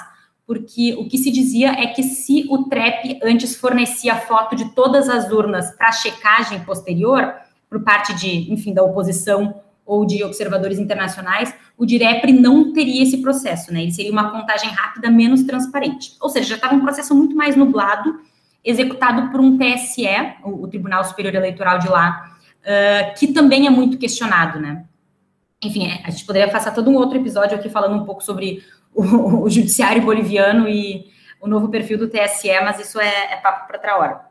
[0.48, 5.10] porque o que se dizia é que se o TREP antes fornecia foto de todas
[5.10, 7.36] as urnas para checagem posterior,
[7.70, 13.18] por parte de, enfim, da oposição ou de observadores internacionais, o DIREPRE não teria esse
[13.24, 13.82] processo, né?
[13.82, 16.16] Ele seria uma contagem rápida menos transparente.
[16.22, 18.20] Ou seja, já estava um processo muito mais nublado,
[18.64, 20.06] executado por um TSE,
[20.44, 24.86] o, Tribunal Superior Eleitoral de lá, uh, que também é muito questionado, né?
[25.60, 28.64] Enfim, é, a gente poderia passar todo um outro episódio aqui falando um pouco sobre
[28.94, 29.02] o,
[29.42, 31.08] o judiciário boliviano e
[31.42, 34.22] o novo perfil do TSE, mas isso é, é papo para outra hora.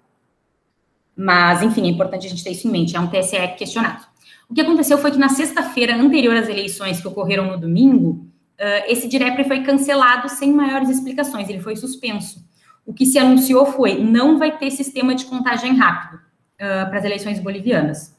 [1.16, 4.06] Mas, enfim, é importante a gente ter isso em mente, é um TSE questionado.
[4.48, 8.26] O que aconteceu foi que na sexta-feira anterior às eleições que ocorreram no domingo,
[8.58, 12.42] uh, esse DIREPRE foi cancelado sem maiores explicações, ele foi suspenso.
[12.86, 17.04] O que se anunciou foi, não vai ter sistema de contagem rápido uh, para as
[17.04, 18.16] eleições bolivianas.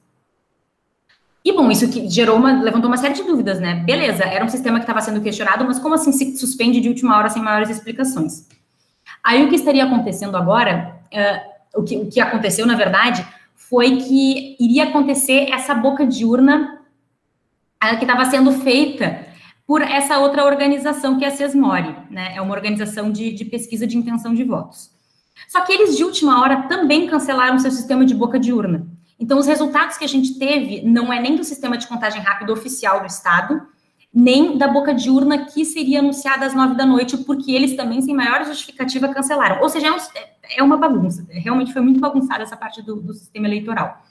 [1.43, 3.75] E bom, isso que gerou uma, levantou uma série de dúvidas, né?
[3.75, 7.17] Beleza, era um sistema que estava sendo questionado, mas como assim se suspende de última
[7.17, 8.47] hora sem maiores explicações?
[9.23, 13.25] Aí o que estaria acontecendo agora, uh, o, que, o que aconteceu, na verdade,
[13.59, 16.79] foi que iria acontecer essa boca de urna
[17.99, 19.27] que estava sendo feita
[19.67, 22.33] por essa outra organização que é a SESMORE, né?
[22.35, 24.91] É uma organização de, de pesquisa de intenção de votos.
[25.47, 28.87] Só que eles, de última hora, também cancelaram seu sistema de boca de urna.
[29.19, 32.51] Então, os resultados que a gente teve não é nem do sistema de contagem rápida
[32.51, 33.61] oficial do Estado,
[34.13, 38.01] nem da boca de urna que seria anunciada às nove da noite, porque eles também,
[38.01, 39.61] sem maior justificativa, cancelaram.
[39.61, 39.97] Ou seja, é, um,
[40.49, 41.25] é uma bagunça.
[41.29, 44.03] Realmente foi muito bagunçada essa parte do, do sistema eleitoral.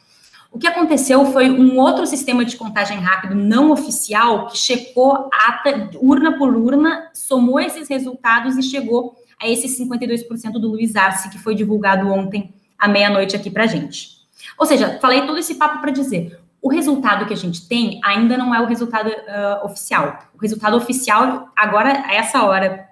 [0.50, 5.90] O que aconteceu foi um outro sistema de contagem rápido não oficial que checou ata,
[6.00, 11.38] urna por urna, somou esses resultados e chegou a esses 52% do Luiz Arce, que
[11.38, 14.18] foi divulgado ontem à meia-noite aqui para gente.
[14.58, 18.36] Ou seja, falei todo esse papo para dizer, o resultado que a gente tem ainda
[18.36, 20.18] não é o resultado uh, oficial.
[20.34, 22.87] O resultado oficial, agora, a essa hora,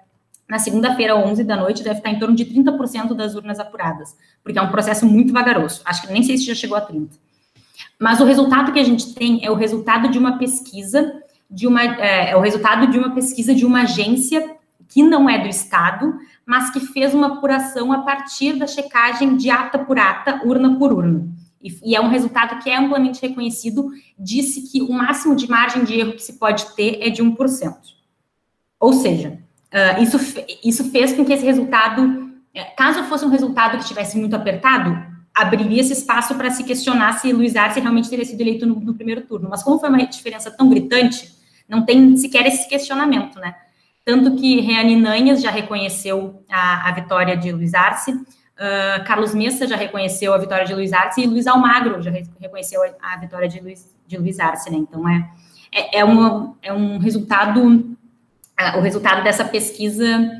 [0.49, 4.57] na segunda-feira, 11 da noite, deve estar em torno de 30% das urnas apuradas, porque
[4.57, 5.81] é um processo muito vagaroso.
[5.85, 7.09] Acho que nem sei se já chegou a 30%.
[7.99, 11.83] Mas o resultado que a gente tem é o resultado de uma pesquisa, de uma,
[11.83, 14.55] é, é o resultado de uma pesquisa de uma agência
[14.87, 19.49] que não é do Estado, mas que fez uma apuração a partir da checagem de
[19.49, 21.27] ata por ata, urna por urna
[21.61, 25.83] e, e, é um resultado que é amplamente reconhecido, disse que o máximo de margem
[25.83, 27.75] de erro que se pode ter é de 1%.
[28.79, 29.39] Ou seja,
[29.73, 30.17] uh, isso,
[30.63, 34.97] isso fez com que esse resultado, eh, caso fosse um resultado que estivesse muito apertado,
[35.33, 38.93] abriria esse espaço para se questionar se Luiz Arce realmente teria sido eleito no, no,
[38.93, 39.47] primeiro turno.
[39.49, 41.31] Mas como foi uma diferença tão gritante,
[41.69, 43.55] não tem sequer esse questionamento, né?
[44.03, 48.13] Tanto que Reane Nanhas já reconheceu a, a vitória de Luiz Arce,
[48.57, 52.81] Uh, Carlos Messa já reconheceu a vitória de Luiz Arce e Luiz Almagro já reconheceu
[52.83, 54.77] a, a vitória de Luiz, de Luiz Arce, né?
[54.77, 55.29] Então é,
[55.71, 57.95] é, é, uma, é um resultado,
[58.77, 60.31] o resultado dessa pesquisa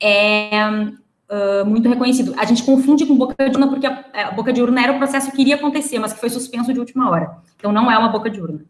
[0.00, 2.34] é uh, muito reconhecido.
[2.36, 4.98] A gente confunde com boca de urna porque a, a, boca de urna era o
[4.98, 7.36] processo que iria acontecer, mas que foi suspenso de última hora.
[7.56, 8.60] Então não é uma boca de urna.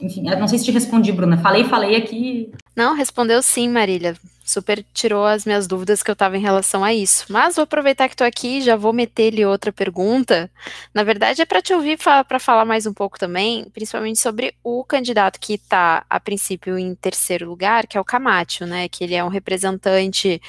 [0.00, 1.38] Enfim, eu não sei se te respondi, Bruna.
[1.38, 2.52] Falei, falei aqui.
[2.76, 4.16] Não, respondeu sim, Marília.
[4.48, 7.26] Super tirou as minhas dúvidas que eu estava em relação a isso.
[7.28, 10.50] Mas vou aproveitar que estou aqui e já vou meter-lhe outra pergunta.
[10.94, 14.82] Na verdade, é para te ouvir para falar mais um pouco também, principalmente sobre o
[14.84, 18.88] candidato que está, a princípio, em terceiro lugar, que é o Camacho, né?
[18.88, 20.40] Que ele é um representante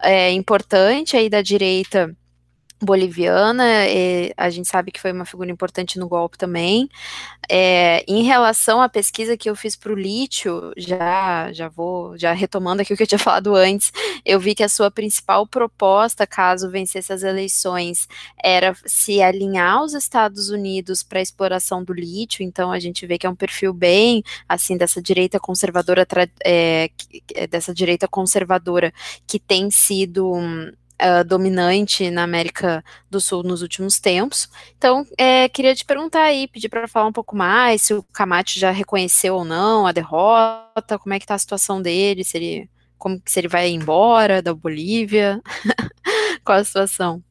[0.00, 2.16] é, importante aí da direita
[2.84, 3.64] boliviana,
[4.36, 6.88] a gente sabe que foi uma figura importante no golpe também.
[7.48, 12.32] É, em relação à pesquisa que eu fiz para o lítio, já, já vou, já
[12.32, 13.92] retomando aqui o que eu tinha falado antes,
[14.24, 18.08] eu vi que a sua principal proposta, caso vencesse as eleições,
[18.42, 23.18] era se alinhar aos Estados Unidos para a exploração do lítio, então a gente vê
[23.18, 26.06] que é um perfil bem, assim, dessa direita conservadora,
[26.44, 26.90] é,
[27.50, 28.92] dessa direita conservadora
[29.26, 30.32] que tem sido
[31.02, 34.48] uh, dominante na América do Sul nos últimos tempos.
[34.78, 38.58] Então, é, queria te perguntar aí, pedir para falar um pouco mais, se o Camacho
[38.58, 42.70] já reconheceu ou não a derrota, como é que está a situação dele, se ele,
[42.96, 45.40] como, se ele vai embora da Bolívia,
[46.44, 47.22] qual a situação?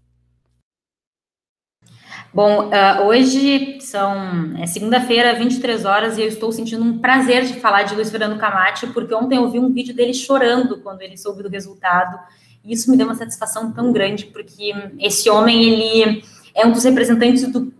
[2.34, 7.60] Bom, uh, hoje são é segunda-feira, 23 horas, e eu estou sentindo um prazer de
[7.60, 11.18] falar de Luiz Fernando Camacho, porque ontem eu vi um vídeo dele chorando quando ele
[11.18, 12.18] soube do resultado
[12.64, 16.24] e isso me deu uma satisfação tão grande, porque esse homem, ele
[16.55, 17.74] é um dos representantes do,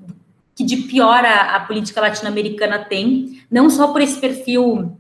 [0.56, 4.98] que de pior a, a política latino-americana tem, não só por esse perfil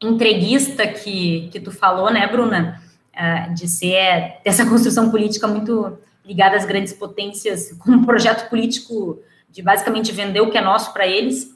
[0.00, 2.80] entreguista que, que tu falou, né, Bruna,
[3.14, 9.20] uh, de ser dessa construção política muito ligada às grandes potências, com um projeto político
[9.50, 11.54] de basicamente vender o que é nosso para eles,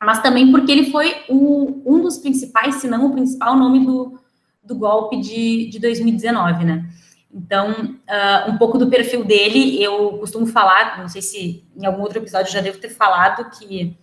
[0.00, 4.18] mas também porque ele foi o, um dos principais, se não o principal nome do,
[4.66, 6.86] do golpe de, de 2019, né?
[7.32, 12.00] Então, uh, um pouco do perfil dele, eu costumo falar, não sei se em algum
[12.00, 13.94] outro episódio já devo ter falado, que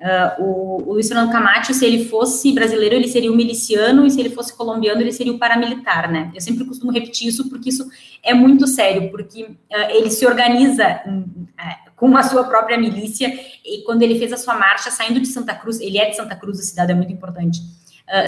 [0.00, 4.10] uh, o, o Luiz Fernando Camacho, se ele fosse brasileiro, ele seria o miliciano, e
[4.10, 6.32] se ele fosse colombiano, ele seria o paramilitar, né?
[6.34, 7.88] Eu sempre costumo repetir isso, porque isso
[8.24, 11.00] é muito sério, porque uh, ele se organiza
[11.94, 13.32] com a sua própria milícia,
[13.64, 16.34] e quando ele fez a sua marcha, saindo de Santa Cruz, ele é de Santa
[16.34, 17.60] Cruz, a cidade é muito importante,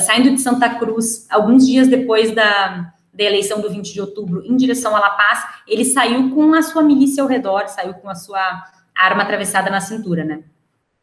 [0.00, 4.56] saindo de Santa Cruz, alguns dias depois da da eleição do 20 de outubro em
[4.56, 8.14] direção a La Paz, ele saiu com a sua milícia ao redor, saiu com a
[8.14, 8.40] sua
[8.94, 10.42] arma atravessada na cintura, né?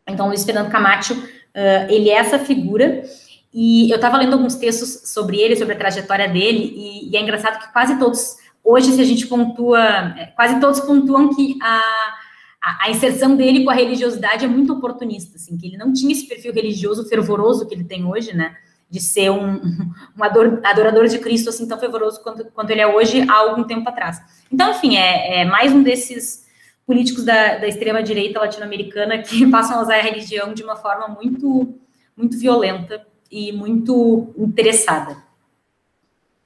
[0.07, 3.03] Então, Luiz Fernando Camacho, uh, ele é essa figura,
[3.53, 7.21] e eu estava lendo alguns textos sobre ele, sobre a trajetória dele, e, e, é
[7.21, 9.79] engraçado que quase todos, hoje, se a gente pontua,
[10.17, 15.35] é, quase todos pontuam que a, a, inserção dele com a religiosidade é muito oportunista,
[15.35, 18.55] assim, que ele não tinha esse perfil religioso fervoroso que ele tem hoje, né?
[18.89, 19.55] De ser um,
[20.17, 20.23] um
[20.63, 24.19] adorador de Cristo assim tão fervoroso quanto, quanto ele é hoje há algum tempo atrás.
[24.51, 26.47] Então, enfim, é, é mais um desses
[26.85, 31.75] políticos da, da extrema-direita latino-americana que passam a usar a religião de uma forma muito,
[32.17, 35.17] muito violenta e muito interessada.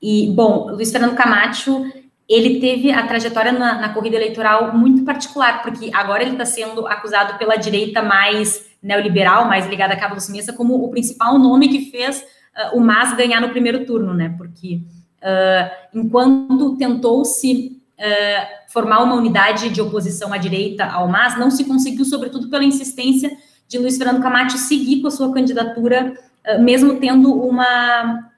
[0.01, 1.89] E, bom, Luiz Fernando Camacho,
[2.27, 6.85] ele teve a trajetória na, na corrida eleitoral muito particular, porque agora ele está sendo
[6.87, 11.89] acusado pela direita mais neoliberal, mais ligada a Carlos Mesa, como o principal nome que
[11.89, 14.35] fez uh, o MAS ganhar no primeiro turno, né?
[14.37, 14.81] Porque
[15.21, 21.63] uh, enquanto tentou-se uh, formar uma unidade de oposição à direita ao MAS, não se
[21.63, 23.31] conseguiu, sobretudo pela insistência
[23.69, 26.13] de Luiz Fernando Camacho seguir com a sua candidatura,
[26.59, 28.29] mesmo tendo uma,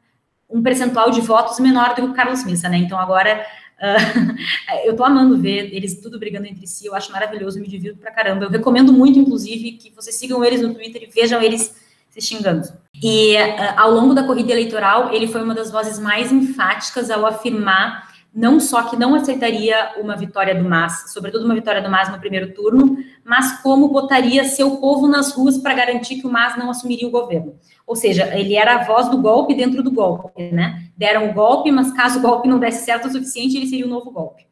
[0.48, 2.78] um percentual de votos menor do que o Carlos Mesa, né?
[2.78, 3.44] Então agora
[3.80, 4.36] Uh,
[4.86, 8.12] eu tô amando ver eles tudo brigando entre si, eu acho maravilhoso, me divirto pra
[8.12, 8.46] caramba.
[8.46, 11.76] Eu recomendo muito, inclusive, que vocês sigam eles no Twitter e vejam eles
[12.10, 12.68] se xingando.
[13.04, 17.26] E uh, ao longo da corrida eleitoral, ele foi uma das vozes mais enfáticas ao
[17.26, 18.05] afirmar
[18.36, 22.20] não só que não aceitaria uma vitória do MAS, sobretudo uma vitória do MAS no
[22.20, 26.70] primeiro turno, mas como botaria seu povo nas ruas para garantir que o MAS não
[26.70, 27.56] assumiria o governo.
[27.88, 30.90] Ou seja, ele era a voz do golpe dentro do golpe, né?
[30.98, 33.90] Deram o golpe, mas caso o golpe não desse certo o suficiente, ele seria um
[33.90, 34.46] novo golpe.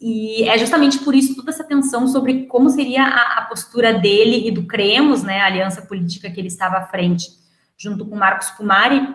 [0.00, 4.48] E é justamente por isso toda essa tensão sobre como seria a, a postura dele
[4.48, 7.28] e do Cremos, né, a aliança política que ele estava à frente,
[7.76, 9.14] junto com Marcos Pumari,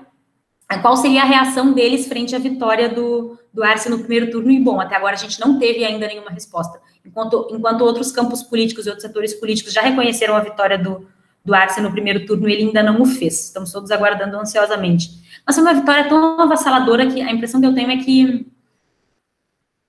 [0.81, 4.59] qual seria a reação deles frente à vitória do, do Arce no primeiro turno, e
[4.59, 6.79] bom, até agora a gente não teve ainda nenhuma resposta.
[7.05, 11.07] Enquanto, enquanto outros campos políticos e outros setores políticos já reconheceram a vitória do,
[11.43, 13.45] do Arce no primeiro turno, ele ainda não o fez.
[13.45, 15.11] Estamos todos aguardando ansiosamente.
[15.45, 18.47] Mas foi uma vitória tão avassaladora que a impressão que eu tenho é que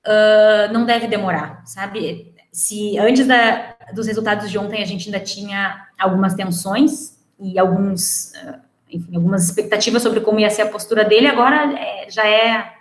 [0.06, 2.34] uh, não deve demorar, sabe?
[2.52, 8.32] Se antes da, dos resultados de ontem a gente ainda tinha algumas tensões e alguns,
[8.42, 8.60] uh,
[8.90, 12.76] enfim, algumas expectativas sobre como ia ser a postura dele, agora é, já é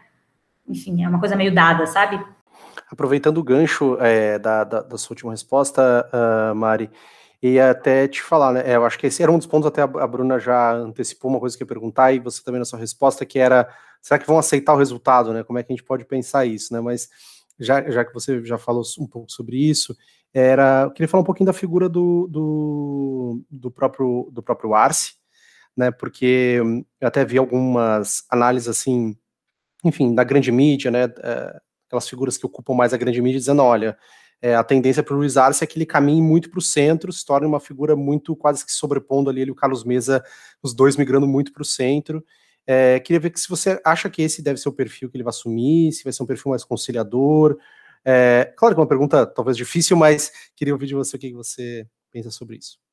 [0.67, 2.23] enfim, é uma coisa meio dada, sabe?
[2.91, 6.89] Aproveitando o gancho é, da, da, da, sua última resposta, uh, Mari,
[7.41, 8.63] e até te falar, né?
[8.65, 11.39] É, eu acho que esse era um dos pontos, até a Bruna já antecipou uma
[11.39, 13.69] coisa que eu ia perguntar, e você também na sua resposta, que era:
[14.01, 15.43] será que vão aceitar o resultado, né?
[15.43, 16.81] Como é que a gente pode pensar isso, né?
[16.81, 17.09] Mas
[17.59, 19.95] já, já que você já falou um pouco sobre isso,
[20.33, 25.13] era, eu queria falar um pouquinho da figura do, do, do próprio do próprio Arce,
[25.77, 25.91] né?
[25.91, 26.59] Porque
[27.01, 29.15] eu até vi algumas análises assim
[29.85, 33.61] enfim, da grande mídia, né, é, aquelas figuras que ocupam mais a grande mídia, dizendo,
[33.61, 33.95] olha,
[34.41, 37.13] é, a tendência para o Luiz Arce é que ele caminhe muito para o centro,
[37.13, 40.23] se torne uma figura muito quase que sobrepondo ali ele o Carlos Mesa,
[40.61, 42.23] os dois migrando muito para o centro.
[42.67, 45.23] É, queria ver que se você acha que esse deve ser o perfil que ele
[45.23, 47.57] vai assumir, se vai ser um perfil mais conciliador.
[48.03, 51.33] É, claro que é uma pergunta talvez difícil, mas queria ouvir de você o que
[51.33, 52.84] você pensa sobre isso.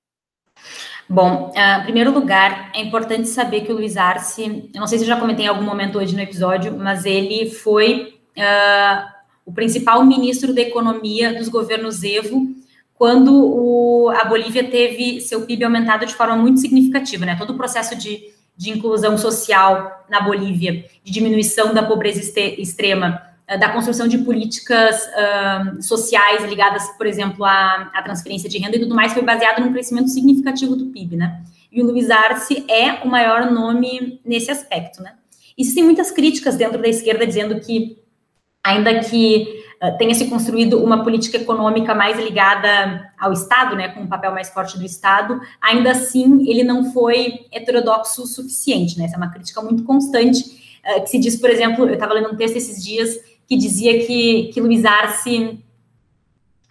[1.09, 4.99] Bom, uh, em primeiro lugar, é importante saber que o Luiz Arce, eu não sei
[4.99, 9.13] se eu já comentei em algum momento hoje no episódio, mas ele foi uh,
[9.45, 12.55] o principal ministro da economia dos governos Evo
[12.95, 17.37] quando o, a Bolívia teve seu PIB aumentado de forma muito significativa, né?
[17.37, 22.21] Todo o processo de, de inclusão social na Bolívia, de diminuição da pobreza
[22.59, 23.21] extrema,
[23.59, 28.81] da construção de políticas uh, sociais ligadas, por exemplo, à, à, transferência de renda e
[28.81, 31.43] tudo mais, foi baseado num crescimento significativo do PIB, né?
[31.71, 35.15] E o Luiz Arce é o maior nome nesse aspecto, né?
[35.57, 37.99] Existem muitas críticas dentro da esquerda dizendo que,
[38.65, 44.01] ainda que uh, tenha se construído uma política econômica mais ligada ao Estado, né, com
[44.01, 49.05] um papel mais forte do Estado, ainda assim ele não foi heterodoxo o suficiente, né?
[49.05, 52.31] Essa é uma crítica muito constante, uh, que se diz, por exemplo, eu estava lendo
[52.33, 55.63] um texto esses dias que dizia que, que Luiz Arce.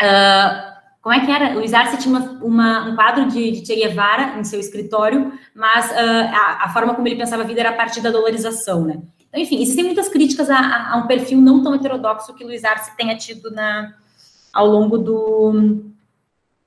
[0.01, 1.53] Uh, como é que era?
[1.53, 5.91] Luiz Arce tinha uma, uma, um quadro de, de Che Guevara em seu escritório, mas
[5.91, 5.95] uh,
[6.33, 8.99] a, a, forma como ele pensava a vida era a partir da dolorização, né?
[9.29, 12.63] Então, enfim, existem muitas críticas a, a, a um perfil não tão heterodoxo que Luiz
[12.63, 13.93] Arce tenha tido na,
[14.51, 15.83] ao longo do,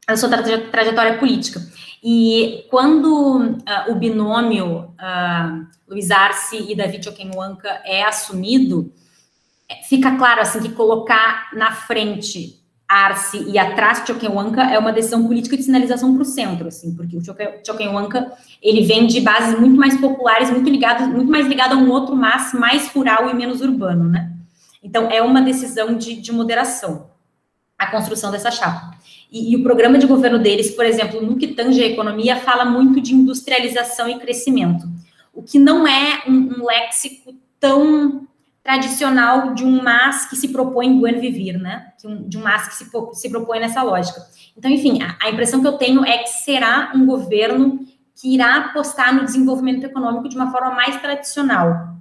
[0.07, 1.61] da sua trajetória política.
[2.03, 8.93] E quando uh, o binômio uh, Luiz Arce e David Okenwanka é assumido,
[9.89, 15.57] fica claro assim que colocar na frente Arce e atrás Choquehuanca é uma decisão política
[15.57, 17.23] de sinalização para o centro, assim, porque o
[17.65, 21.91] Choquehuanca ele vem de bases muito mais populares, muito ligado, muito mais ligado a um
[21.91, 24.31] outro mas mais rural e menos urbano, né?
[24.83, 27.11] Então é uma decisão de, de moderação
[27.79, 28.97] a construção dessa chapa.
[29.31, 32.65] E, e, o programa de governo deles, por exemplo, no que tange a economia, fala
[32.65, 34.87] muito de industrialização e crescimento,
[35.33, 38.29] o que não é um, um léxico tão
[38.65, 41.93] tradicional de um mas que se propõe buen vivir, né?
[42.27, 44.23] De um mas que se, se propõe nessa lógica.
[44.57, 47.81] Então, enfim, a, a impressão que eu tenho é que será um governo
[48.17, 51.95] que irá apostar no desenvolvimento econômico de uma forma mais tradicional.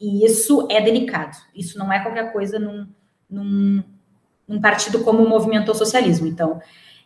[0.00, 1.36] E isso é delicado.
[1.54, 2.86] Isso não é qualquer coisa num,
[3.28, 3.82] num,
[4.46, 6.28] num partido como o Movimento Socialismo.
[6.28, 6.60] Então,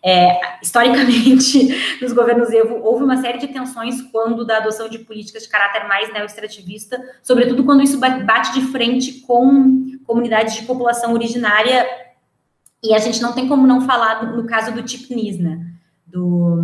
[0.05, 5.43] é, historicamente, nos governos Evo, houve uma série de tensões quando da adoção de políticas
[5.43, 11.87] de caráter mais neoextrativista, sobretudo quando isso bate de frente com comunidades de população originária,
[12.83, 15.67] e a gente não tem como não falar no, caso do Tipnis, né,
[16.07, 16.63] do,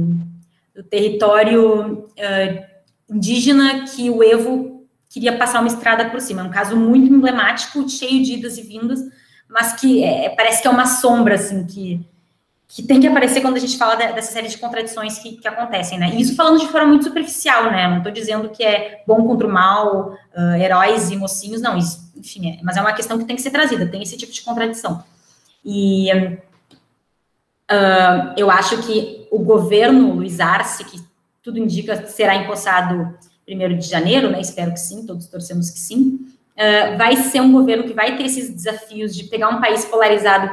[0.74, 2.64] do território uh,
[3.10, 6.42] indígena que o Evo queria passar uma estrada por cima.
[6.42, 9.00] É um caso muito emblemático, cheio de idas e vindas,
[9.48, 12.06] mas que é, parece que é uma sombra, assim, que
[12.74, 15.96] que tem que aparecer quando a gente fala dessa série de contradições que, que acontecem,
[15.96, 16.10] né?
[16.12, 17.86] E isso falando de forma muito superficial, né?
[17.86, 22.10] Não estou dizendo que é bom contra o mal, uh, heróis e mocinhos, não, isso,
[22.16, 24.42] enfim, é, mas é uma questão que tem que ser trazida, tem esse tipo de
[24.42, 25.04] contradição.
[25.64, 26.12] E
[27.70, 31.00] uh, eu acho que o governo Luiz Arce, que
[31.44, 33.16] tudo indica será empossado
[33.46, 34.40] primeiro de janeiro, né?
[34.40, 36.26] Espero que sim, todos torcemos que sim.
[36.56, 40.50] Uh, vai ser um governo que vai ter esses desafios de pegar um país polarizado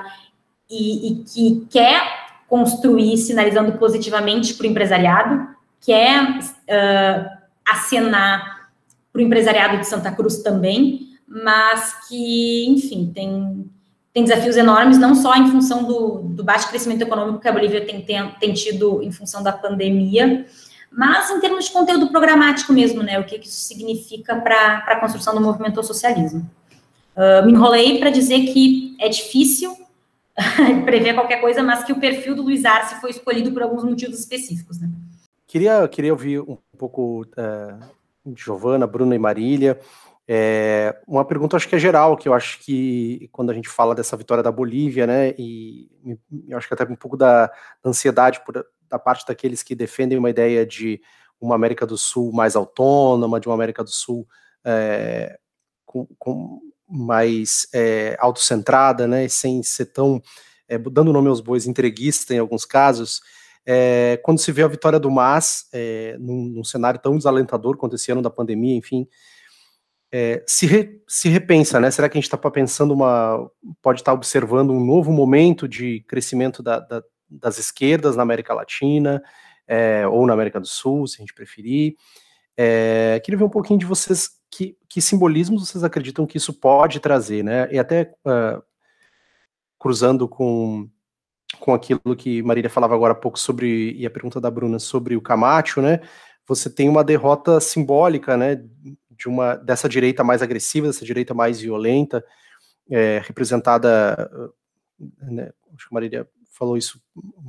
[0.71, 2.01] e, e que quer
[2.47, 5.47] construir, sinalizando positivamente para o empresariado,
[5.81, 7.29] quer uh,
[7.67, 8.69] acenar
[9.11, 13.69] para o empresariado de Santa Cruz também, mas que, enfim, tem,
[14.13, 17.85] tem desafios enormes, não só em função do, do baixo crescimento econômico que a Bolívia
[17.85, 20.45] tem, tem, tem tido em função da pandemia,
[20.91, 23.17] mas em termos de conteúdo programático mesmo, né?
[23.17, 26.49] O que, que isso significa para a construção do movimento ao socialismo.
[27.15, 29.80] Uh, me enrolei para dizer que é difícil
[30.85, 34.19] prever qualquer coisa, mas que o perfil do Luiz Arce foi escolhido por alguns motivos
[34.19, 34.79] específicos.
[34.79, 34.89] Né?
[35.45, 37.79] Queria, queria ouvir um pouco uh,
[38.25, 39.79] de Giovana, Bruna e Marília.
[40.27, 43.93] É, uma pergunta, acho que é geral, que eu acho que quando a gente fala
[43.93, 45.89] dessa vitória da Bolívia, né, e
[46.47, 50.17] eu acho que até um pouco da, da ansiedade por, da parte daqueles que defendem
[50.17, 51.01] uma ideia de
[51.39, 54.25] uma América do Sul mais autônoma, de uma América do Sul
[54.63, 55.37] é,
[55.85, 56.61] com, com
[56.91, 60.21] mais é, autocentrada, né, sem ser tão,
[60.67, 63.21] é, dando nome aos bois, entreguista em alguns casos,
[63.65, 67.95] é, quando se vê a vitória do MAS, é, num, num, cenário tão desalentador quanto
[67.95, 69.07] esse ano da pandemia, enfim,
[70.11, 73.49] é, se, re, se repensa, né, será que a gente está pensando uma,
[73.81, 78.53] pode estar tá observando um novo momento de crescimento da, da, das esquerdas na América
[78.53, 79.23] Latina,
[79.67, 81.95] é, ou na América do Sul, se a gente preferir,
[83.23, 87.43] queria ver um pouquinho de vocês que, que simbolismos vocês acreditam que isso pode trazer,
[87.43, 87.71] né?
[87.71, 88.61] E até uh,
[89.79, 90.89] cruzando com,
[91.59, 95.15] com aquilo que Marília falava agora há pouco sobre, e a pergunta da Bruna sobre
[95.15, 96.01] o Camacho, né?
[96.47, 98.61] Você tem uma derrota simbólica, né?
[99.09, 102.23] De uma, dessa direita mais agressiva, dessa direita mais violenta,
[102.89, 104.29] é, representada,
[104.99, 106.29] né, acho que a Marília
[106.61, 107.01] falou isso,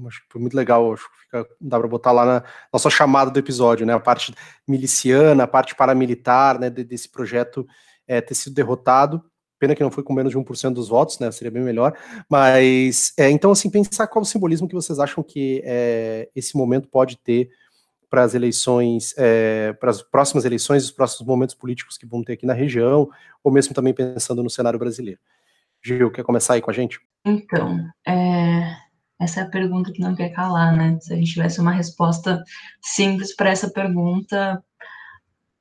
[0.07, 3.31] acho que foi muito legal, acho que fica, dá para botar lá na nossa chamada
[3.31, 4.35] do episódio, né, a parte
[4.67, 7.67] miliciana, a parte paramilitar, né, desse projeto
[8.09, 9.23] é, ter sido derrotado,
[9.59, 11.95] pena que não foi com menos de 1% dos votos, né, seria bem melhor,
[12.27, 16.89] mas, é, então, assim, pensar qual o simbolismo que vocês acham que é, esse momento
[16.89, 17.51] pode ter
[18.09, 22.33] para as eleições, é, para as próximas eleições, os próximos momentos políticos que vão ter
[22.33, 23.11] aqui na região,
[23.45, 25.21] ou mesmo também pensando no cenário brasileiro.
[25.85, 26.99] Gil, quer começar aí com a gente?
[27.27, 28.77] Então, é,
[29.23, 30.99] essa é a pergunta que não quer calar, né?
[31.01, 32.43] Se a gente tivesse uma resposta
[32.81, 34.63] simples para essa pergunta,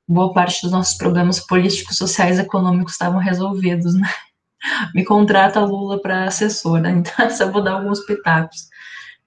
[0.06, 4.08] boa parte dos nossos problemas políticos, sociais e econômicos estavam resolvidos, né?
[4.94, 8.68] Me contrata Lula para assessora, então só vou dar alguns pitacos.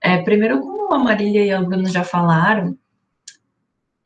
[0.01, 2.77] É, primeiro, como a Marília e a Bruna já falaram,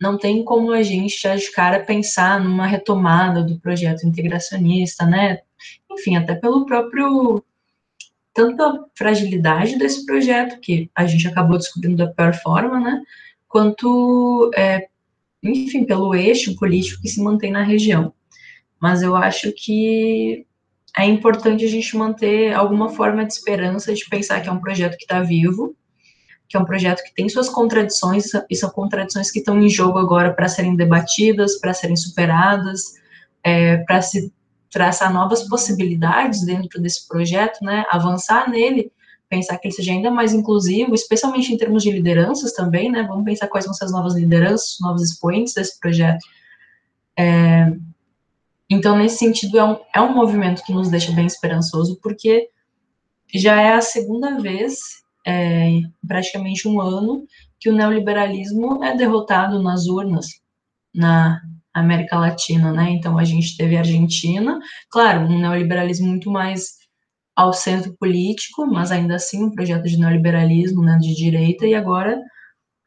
[0.01, 5.39] não tem como a gente já de cara pensar numa retomada do projeto integracionista, né?
[5.91, 7.43] enfim, até pelo próprio
[8.33, 13.01] tanta fragilidade desse projeto que a gente acabou descobrindo da pior forma, né?
[13.47, 14.87] Quanto, é,
[15.43, 18.13] enfim, pelo eixo político que se mantém na região.
[18.79, 20.45] Mas eu acho que
[20.97, 24.97] é importante a gente manter alguma forma de esperança de pensar que é um projeto
[24.97, 25.75] que está vivo,
[26.47, 29.99] que é um projeto que tem suas contradições, e são contradições que estão em jogo
[29.99, 32.95] agora para serem debatidas, para serem superadas,
[33.43, 34.33] é, para se
[34.71, 38.91] traçar novas possibilidades dentro desse projeto, né, avançar nele,
[39.27, 43.25] pensar que ele seja ainda mais inclusivo, especialmente em termos de lideranças também, né, vamos
[43.25, 46.25] pensar quais vão ser as novas lideranças, novos expoentes desse projeto.
[47.17, 47.71] É,
[48.69, 52.49] então, nesse sentido, é um, é um movimento que nos deixa bem esperançoso, porque
[53.33, 54.77] já é a segunda vez,
[55.25, 57.25] é, praticamente um ano,
[57.59, 60.27] que o neoliberalismo é derrotado nas urnas
[60.93, 61.41] na
[61.73, 62.89] América Latina, né?
[62.91, 64.59] Então, a gente teve a Argentina,
[64.89, 66.79] claro, um neoliberalismo muito mais
[67.35, 72.19] ao centro político, mas ainda assim um projeto de neoliberalismo, né, de direita, e agora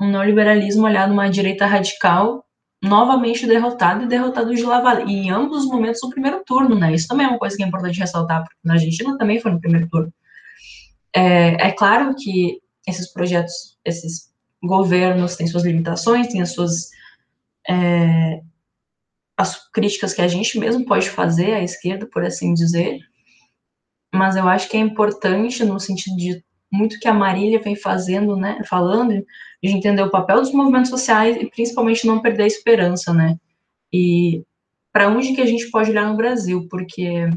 [0.01, 2.45] um neoliberalismo olhado uma direita radical
[2.83, 5.03] novamente derrotado e derrotado de lavada.
[5.05, 6.93] E em ambos os momentos no primeiro turno, né?
[6.93, 9.61] Isso também é uma coisa que é importante ressaltar, porque na Argentina também foi no
[9.61, 10.13] primeiro turno.
[11.15, 14.33] É, é claro que esses projetos, esses
[14.63, 16.91] governos têm suas limitações, têm as suas
[17.69, 18.41] é,
[19.37, 23.01] as críticas que a gente mesmo pode fazer à esquerda, por assim dizer,
[24.15, 28.37] mas eu acho que é importante no sentido de muito que a Marília vem fazendo,
[28.37, 29.13] né, falando,
[29.63, 33.37] de entender o papel dos movimentos sociais e principalmente não perder a esperança, né?
[33.93, 34.43] E
[34.93, 36.67] para onde que a gente pode olhar no Brasil?
[36.71, 37.29] Porque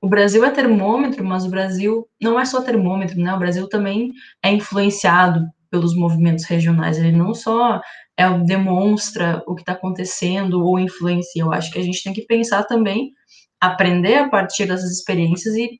[0.00, 3.34] o Brasil é termômetro, mas o Brasil não é só termômetro, né?
[3.34, 4.12] O Brasil também
[4.42, 6.98] é influenciado pelos movimentos regionais.
[6.98, 7.80] Ele não só
[8.16, 11.42] é, demonstra o que está acontecendo ou influencia.
[11.42, 13.12] Eu acho que a gente tem que pensar também,
[13.60, 15.78] aprender a partir dessas experiências e,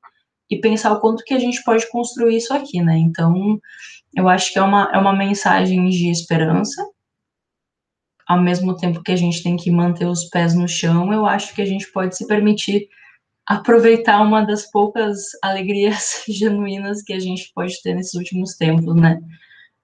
[0.51, 2.97] e pensar o quanto que a gente pode construir isso aqui, né?
[2.99, 3.59] Então,
[4.15, 6.85] eu acho que é uma, é uma mensagem de esperança,
[8.27, 11.55] ao mesmo tempo que a gente tem que manter os pés no chão, eu acho
[11.55, 12.89] que a gente pode se permitir
[13.47, 19.21] aproveitar uma das poucas alegrias genuínas que a gente pode ter nesses últimos tempos, né?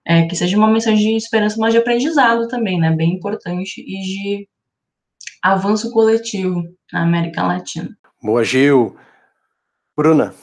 [0.04, 2.90] É, que seja uma mensagem de esperança, mas de aprendizado também, né?
[2.90, 4.48] Bem importante e de
[5.42, 6.62] avanço coletivo
[6.92, 7.88] na América Latina.
[8.20, 8.96] Boa, Gil.
[9.96, 10.34] Bruna.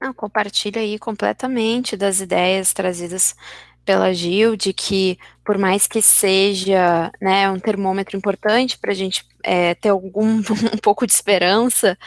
[0.00, 3.34] Não, compartilho aí completamente das ideias trazidas
[3.84, 9.24] pela Gil, de que por mais que seja né, um termômetro importante para a gente
[9.42, 10.38] é, ter algum
[10.72, 11.98] um pouco de esperança,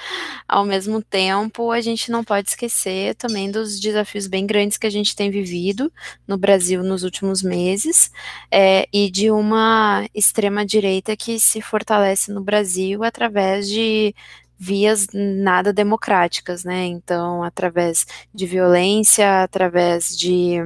[0.48, 4.90] ao mesmo tempo a gente não pode esquecer também dos desafios bem grandes que a
[4.90, 5.92] gente tem vivido
[6.28, 8.12] no Brasil nos últimos meses
[8.52, 14.16] é, e de uma extrema direita que se fortalece no Brasil através de
[14.58, 16.86] vias nada democráticas, né?
[16.86, 20.60] Então, através de violência, através de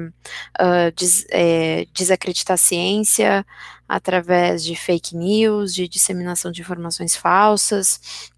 [0.59, 0.93] uh,
[1.29, 3.45] é, desacreditar a ciência,
[3.87, 8.31] através de fake news, de disseminação de informações falsas.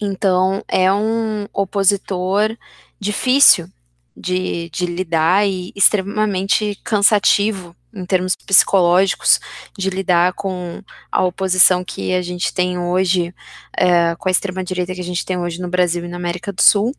[0.00, 2.56] Então, é um opositor
[2.98, 3.68] difícil
[4.16, 9.40] de, de lidar e extremamente cansativo em termos psicológicos,
[9.76, 13.34] de lidar com a oposição que a gente tem hoje,
[13.76, 16.62] é, com a extrema-direita que a gente tem hoje no Brasil e na América do
[16.62, 16.94] Sul.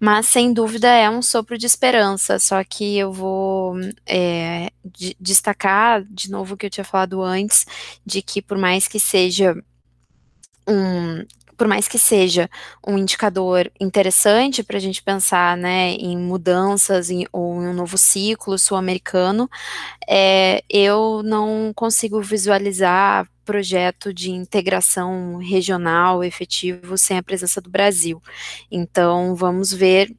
[0.00, 2.38] Mas, sem dúvida, é um sopro de esperança.
[2.38, 3.76] Só que eu vou
[4.06, 7.64] é, de, destacar, de novo, o que eu tinha falado antes,
[8.04, 9.54] de que, por mais que seja
[10.68, 11.24] um,
[11.56, 12.48] por mais que seja
[12.86, 17.96] um indicador interessante para a gente pensar né, em mudanças em, ou em um novo
[17.96, 19.48] ciclo sul-americano,
[20.08, 28.22] é, eu não consigo visualizar projeto de integração regional efetivo sem a presença do Brasil.
[28.70, 30.10] Então, vamos ver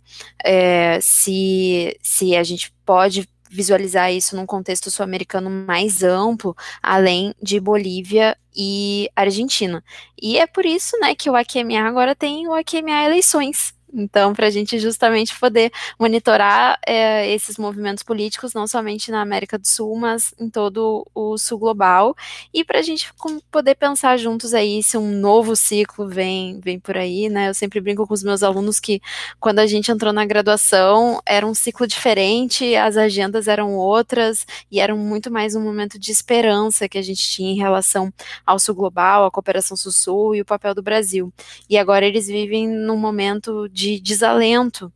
[0.43, 7.59] é, se, se a gente pode visualizar isso num contexto sul-americano mais amplo, além de
[7.59, 9.83] Bolívia e Argentina.
[10.21, 13.74] E é por isso, né, que o AQMA agora tem o AQMA eleições.
[13.95, 19.57] Então, para a gente justamente poder monitorar é, esses movimentos políticos, não somente na América
[19.57, 22.13] do Sul, mas em todo o sul global,
[22.53, 23.13] e para a gente
[23.49, 27.49] poder pensar juntos aí se um novo ciclo vem, vem por aí, né?
[27.49, 29.01] Eu sempre brinco com os meus alunos que
[29.39, 34.79] quando a gente entrou na graduação era um ciclo diferente, as agendas eram outras e
[34.79, 38.11] era muito mais um momento de esperança que a gente tinha em relação
[38.45, 41.31] ao sul global, à cooperação sul-sul e o papel do Brasil.
[41.69, 44.91] E agora eles vivem num momento de de desalento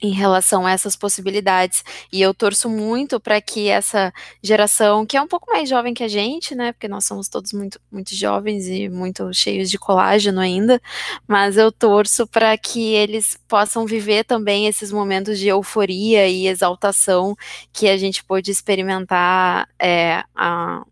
[0.00, 1.82] em relação a essas possibilidades.
[2.12, 6.04] E eu torço muito para que essa geração, que é um pouco mais jovem que
[6.04, 10.40] a gente, né, porque nós somos todos muito, muito jovens e muito cheios de colágeno
[10.40, 10.80] ainda,
[11.26, 17.36] mas eu torço para que eles possam viver também esses momentos de euforia e exaltação
[17.72, 20.84] que a gente pôde experimentar é, há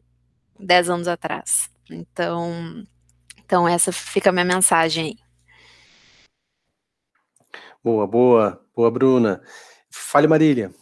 [0.59, 1.71] 10 anos atrás.
[1.89, 2.85] Então,
[3.45, 5.26] então essa fica a minha mensagem aí.
[7.87, 9.41] Boa, boa, boa, Bruna.
[9.89, 10.73] Fale, Marília.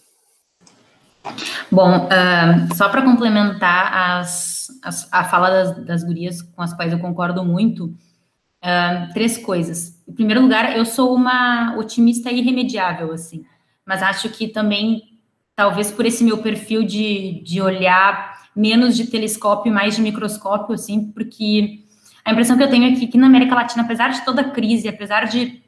[1.71, 6.95] Bom, uh, só para complementar as, as, a fala das, das, gurias com as quais
[6.95, 10.03] eu concordo muito, uh, três coisas.
[10.09, 13.45] Em primeiro lugar, eu sou uma otimista irremediável, assim,
[13.85, 15.03] mas acho que também,
[15.55, 20.75] talvez por esse meu perfil de, de olhar menos de telescópio e mais de microscópio,
[20.75, 21.81] assim, porque
[22.25, 24.51] a impressão que eu tenho é que, que na América Latina, apesar de toda a
[24.51, 25.63] crise, apesar de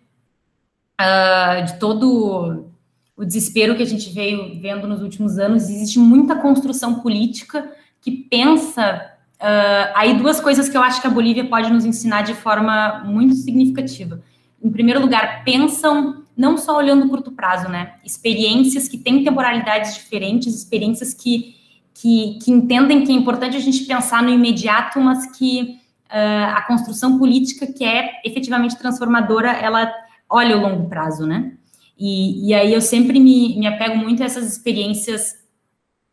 [1.01, 2.71] uh, de todo
[3.17, 7.71] o desespero que a gente veio vendo nos últimos anos, existe muita construção política
[8.01, 9.11] que pensa.
[9.41, 13.03] Uh, aí, duas coisas que eu acho que a Bolívia pode nos ensinar de forma
[13.05, 14.21] muito significativa.
[14.63, 17.95] Em primeiro lugar, pensam não só olhando curto prazo, né?
[18.05, 21.55] Experiências que têm temporalidades diferentes, experiências que,
[21.95, 25.79] que, que entendem que é importante a gente pensar no imediato, mas que
[26.11, 29.91] uh, a construção política que é efetivamente transformadora, ela
[30.29, 31.53] olha o longo prazo, né?
[31.99, 35.35] E, e aí eu sempre me, me apego muito a essas experiências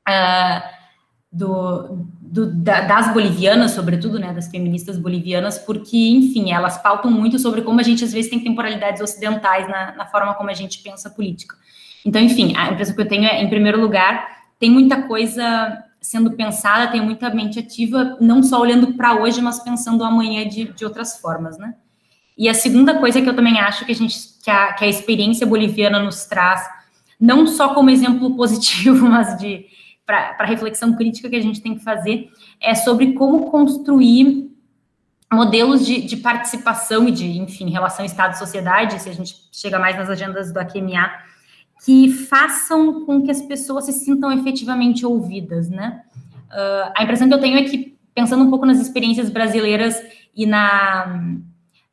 [0.07, 0.61] uh,
[1.31, 7.37] do, do, da, das bolivianas, sobretudo, né, das feministas bolivianas, porque, enfim, elas pautam muito
[7.37, 10.79] sobre como a gente, às vezes, tem temporalidades ocidentais na, na forma como a gente
[10.79, 11.55] pensa política.
[12.05, 14.27] Então, enfim, a impressão que eu tenho é, em primeiro lugar,
[14.59, 19.59] tem muita coisa sendo pensada, tem muita mente ativa, não só olhando para hoje, mas
[19.59, 21.75] pensando amanhã de, de outras formas, né?
[22.37, 24.87] E a segunda coisa que eu também acho que a gente que a, que a
[24.87, 26.61] experiência boliviana nos traz,
[27.19, 29.65] não só como exemplo positivo, mas de
[30.05, 32.29] para reflexão crítica que a gente tem que fazer,
[32.59, 34.51] é sobre como construir
[35.31, 40.09] modelos de, de participação e de, enfim, relação Estado-sociedade, se a gente chega mais nas
[40.09, 41.09] agendas do AQMA,
[41.85, 46.01] que façam com que as pessoas se sintam efetivamente ouvidas, né?
[46.51, 50.01] Uh, a impressão que eu tenho é que, pensando um pouco nas experiências brasileiras
[50.35, 51.19] e na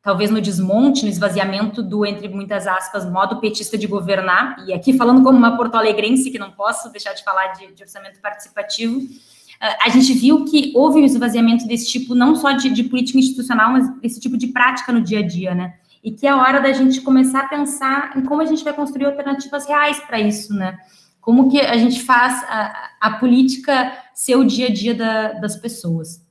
[0.03, 4.93] talvez no desmonte, no esvaziamento do, entre muitas aspas, modo petista de governar, e aqui
[4.93, 9.77] falando como uma porto-alegrense, que não posso deixar de falar de, de orçamento participativo, uh,
[9.83, 13.73] a gente viu que houve um esvaziamento desse tipo, não só de, de, política institucional,
[13.73, 15.75] mas desse tipo de prática no dia a dia, né?
[16.03, 19.05] E que é hora da gente começar a pensar em como a gente vai construir
[19.05, 20.79] alternativas reais para isso, né?
[21.21, 25.57] Como que a gente faz a, a política ser o dia a dia da, das
[25.57, 26.23] pessoas.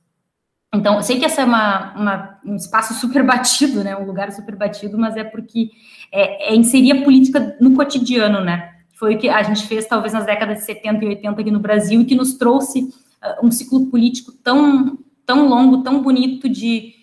[0.72, 3.96] Então, eu sei que essa é uma, uma, um espaço super batido, né?
[3.96, 5.70] Um lugar super batido, mas é porque
[6.12, 8.74] é, é inserir a política no cotidiano, né?
[8.92, 11.58] Foi o que a gente fez, talvez, nas décadas de 70 e 80 aqui no
[11.58, 16.94] Brasil, e que nos trouxe uh, um ciclo político tão, tão longo, tão bonito de,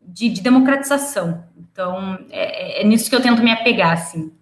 [0.00, 1.44] de, de democratização.
[1.70, 4.32] Então, é, é, nisso que eu tento me apegar, assim.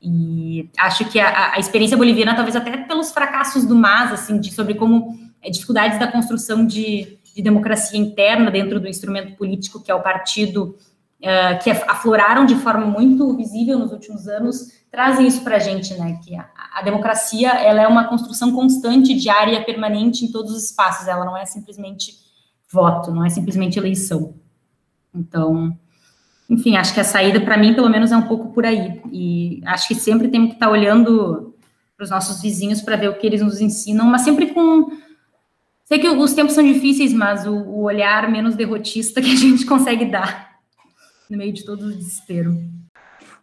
[0.00, 4.52] E acho que a, a experiência boliviana, talvez até pelos fracassos do MAS, assim, de,
[4.52, 9.90] sobre como é, dificuldades da construção de de democracia interna dentro do instrumento político, que
[9.90, 10.76] é o partido,
[11.20, 15.94] uh, que afloraram de forma muito visível nos últimos anos, trazem isso para a gente,
[15.94, 16.20] né?
[16.22, 21.08] Que a, a, democracia ela é uma construção constante, diária, permanente em todos os espaços.
[21.08, 22.14] Ela não é simplesmente
[22.70, 24.34] voto, não é simplesmente eleição.
[25.14, 25.76] Então,
[26.48, 29.00] enfim, acho que a saída para mim, pelo menos, é um pouco por aí.
[29.10, 31.54] E acho que sempre temos que estar tá olhando
[31.96, 34.90] para os nossos vizinhos para ver o que eles nos ensinam, mas sempre com
[35.92, 39.66] Sei que os tempos são difíceis, mas o, o olhar menos derrotista que a gente
[39.66, 40.58] consegue dar
[41.28, 42.56] no meio de todo o desespero.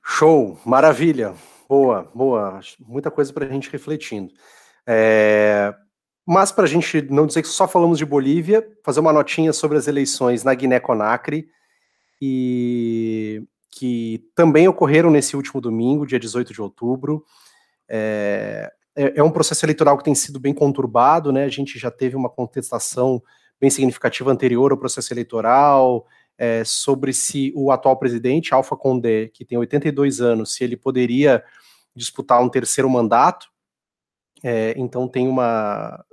[0.04, 1.36] Show, maravilha,
[1.70, 4.34] boa, boa, muita coisa para a gente refletindo.
[4.88, 5.72] É,
[6.26, 9.78] mas para a gente não dizer que só falamos de Bolívia, fazer uma notinha sobre
[9.78, 11.48] as eleições na Guiné-Conakry
[12.20, 17.24] e que também ocorreram nesse último domingo, dia 18 de outubro.
[17.88, 21.44] É, é, é um processo eleitoral que tem sido bem conturbado, né?
[21.44, 23.22] A gente já teve uma contestação
[23.60, 26.08] bem significativa anterior ao processo eleitoral,
[26.38, 31.44] é, sobre se o atual presidente, Alpha Condé, que tem 82 anos, se ele poderia
[31.94, 33.48] disputar um terceiro mandato.
[34.42, 36.04] É, então tem uma.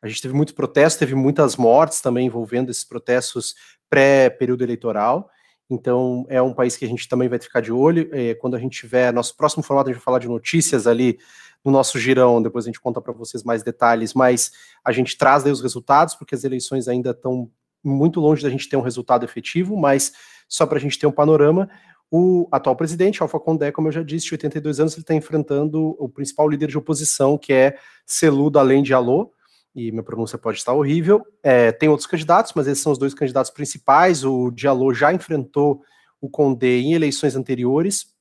[0.00, 3.54] A gente teve muito protesto, teve muitas mortes também envolvendo esses protestos
[3.90, 5.28] pré-período eleitoral.
[5.68, 8.08] Então é um país que a gente também vai ficar de olho.
[8.12, 11.18] É, quando a gente tiver nosso próximo formato, a gente vai falar de notícias ali
[11.64, 14.52] no nosso girão, depois a gente conta para vocês mais detalhes, mas
[14.84, 17.50] a gente traz os resultados, porque as eleições ainda estão
[17.82, 20.12] muito longe da gente ter um resultado efetivo, mas
[20.48, 21.68] só para a gente ter um panorama,
[22.10, 25.96] O atual presidente, Alfa Condé, como eu já disse, de 82 anos, ele está enfrentando
[25.98, 27.76] o principal líder de oposição, que é
[28.06, 29.32] Celudo Além de Alô,
[29.74, 31.26] e minha pronúncia pode estar horrível.
[31.42, 34.24] É, tem outros candidatos, mas esses são os dois candidatos principais.
[34.24, 35.82] O Diallo já enfrentou
[36.20, 38.13] o Condé em eleições anteriores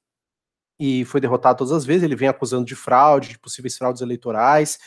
[0.85, 2.03] e foi derrotado todas as vezes.
[2.03, 4.77] Ele vem acusando de fraude, de possíveis fraudes eleitorais.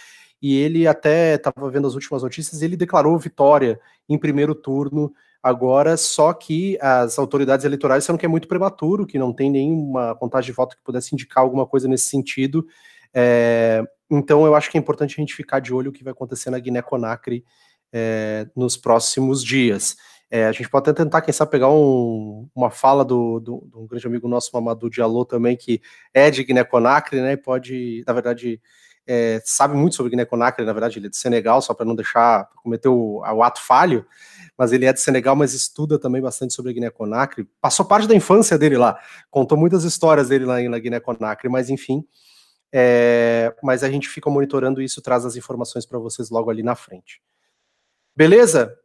[0.43, 5.10] E ele até estava vendo as últimas notícias, ele declarou vitória em primeiro turno
[5.43, 10.14] agora, só que as autoridades eleitorais disseram que é muito prematuro, que não tem nenhuma
[10.16, 12.66] contagem de voto que pudesse indicar alguma coisa nesse sentido.
[13.14, 16.12] É, então eu acho que é importante a gente ficar de olho o que vai
[16.12, 17.43] acontecer na Guiné-Conakry
[17.90, 19.97] é, nos próximos dias.
[20.30, 23.80] É, a gente pode até tentar, quem sabe, pegar um, uma fala do, do, do,
[23.82, 25.80] um grande amigo nosso, Mamadou Diallo, também, que
[26.12, 28.60] é de Guiné-Conakry, né, e pode, na verdade,
[29.06, 32.48] é, sabe muito sobre Guiné-Conakry, na verdade, ele é de Senegal, só para não deixar,
[32.56, 34.04] cometer o, o, ato falho,
[34.58, 38.58] mas ele é de Senegal, mas estuda também bastante sobre Guiné-Conakry, passou parte da infância
[38.58, 38.98] dele lá,
[39.30, 42.04] contou muitas histórias dele lá na Guiné-Conakry, mas enfim,
[42.72, 46.74] é, mas a gente fica monitorando isso, traz as informações para vocês logo ali na
[46.74, 47.22] frente.
[48.16, 48.76] Beleza?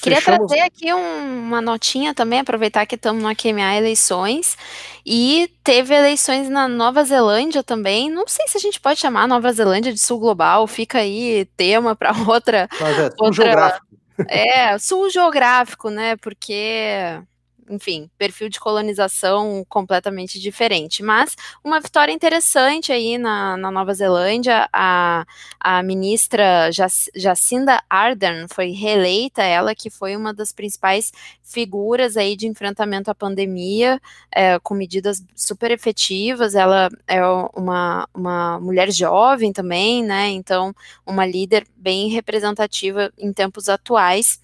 [0.00, 0.48] Queria Fechamos.
[0.48, 4.56] trazer aqui um, uma notinha também, aproveitar que estamos no AQMA eleições,
[5.04, 8.10] e teve eleições na Nova Zelândia também.
[8.10, 11.94] Não sei se a gente pode chamar Nova Zelândia de Sul Global, fica aí tema
[11.94, 12.68] para outra.
[12.80, 13.86] Mas é, sul outra, geográfico.
[14.28, 16.16] É, sul geográfico, né?
[16.16, 17.20] Porque
[17.68, 21.02] enfim, perfil de colonização completamente diferente.
[21.02, 25.24] Mas uma vitória interessante aí na, na Nova Zelândia, a,
[25.60, 26.70] a ministra
[27.14, 31.12] Jacinda Ardern foi reeleita, ela que foi uma das principais
[31.42, 34.00] figuras aí de enfrentamento à pandemia,
[34.34, 37.20] é, com medidas super efetivas, ela é
[37.54, 40.74] uma, uma mulher jovem também, né, então
[41.06, 44.40] uma líder bem representativa em tempos atuais,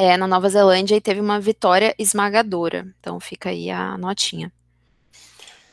[0.00, 2.86] é, na Nova Zelândia e teve uma vitória esmagadora.
[2.98, 4.50] Então fica aí a notinha.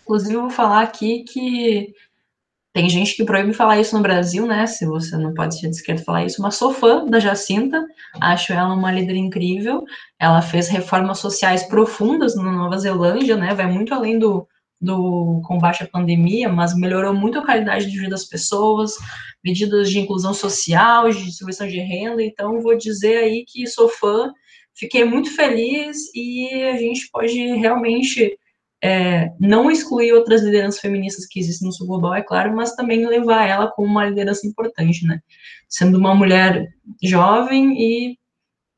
[0.04, 1.94] Inclusive, eu vou falar aqui que
[2.74, 4.68] tem gente que proíbe falar isso no Brasil, né?
[4.68, 7.88] Se você não pode ser discreto falar isso, mas sou fã da Jacinta,
[8.20, 9.86] acho ela uma líder incrível.
[10.20, 13.56] Ela fez reformas sociais profundas na Nova Zelândia, né?
[13.56, 14.45] Vai muito além do,
[14.80, 18.94] do combate à pandemia, mas melhorou muito a qualidade de vida das pessoas,
[19.44, 22.24] medidas de inclusão social, de distribuição de renda.
[22.24, 24.32] Então, vou dizer aí que sou fã,
[24.76, 28.38] fiquei muito feliz e a gente pode realmente
[28.84, 33.06] é, não excluir outras lideranças feministas que existem no sul global, é claro, mas também
[33.08, 35.20] levar ela como uma liderança importante, né?
[35.68, 36.68] Sendo uma mulher
[37.02, 38.20] jovem e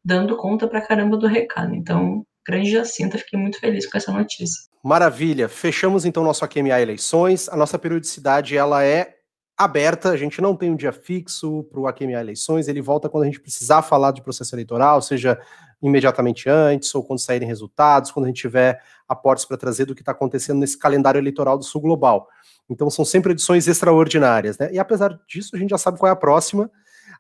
[0.04, 1.76] dando conta pra caramba do recado.
[1.76, 4.69] Então, grande Jacinta, fiquei muito feliz com essa notícia.
[4.84, 5.50] Maravilha.
[5.50, 7.50] Fechamos então nosso AQMA eleições.
[7.50, 9.16] A nossa periodicidade ela é
[9.58, 13.24] aberta, a gente não tem um dia fixo para o AQMA eleições, ele volta quando
[13.24, 15.38] a gente precisar falar de processo eleitoral, seja
[15.82, 20.02] imediatamente antes ou quando saírem resultados, quando a gente tiver aportes para trazer do que
[20.02, 22.30] está acontecendo nesse calendário eleitoral do Sul Global.
[22.70, 24.70] Então são sempre edições extraordinárias, né?
[24.72, 26.72] E apesar disso, a gente já sabe qual é a próxima.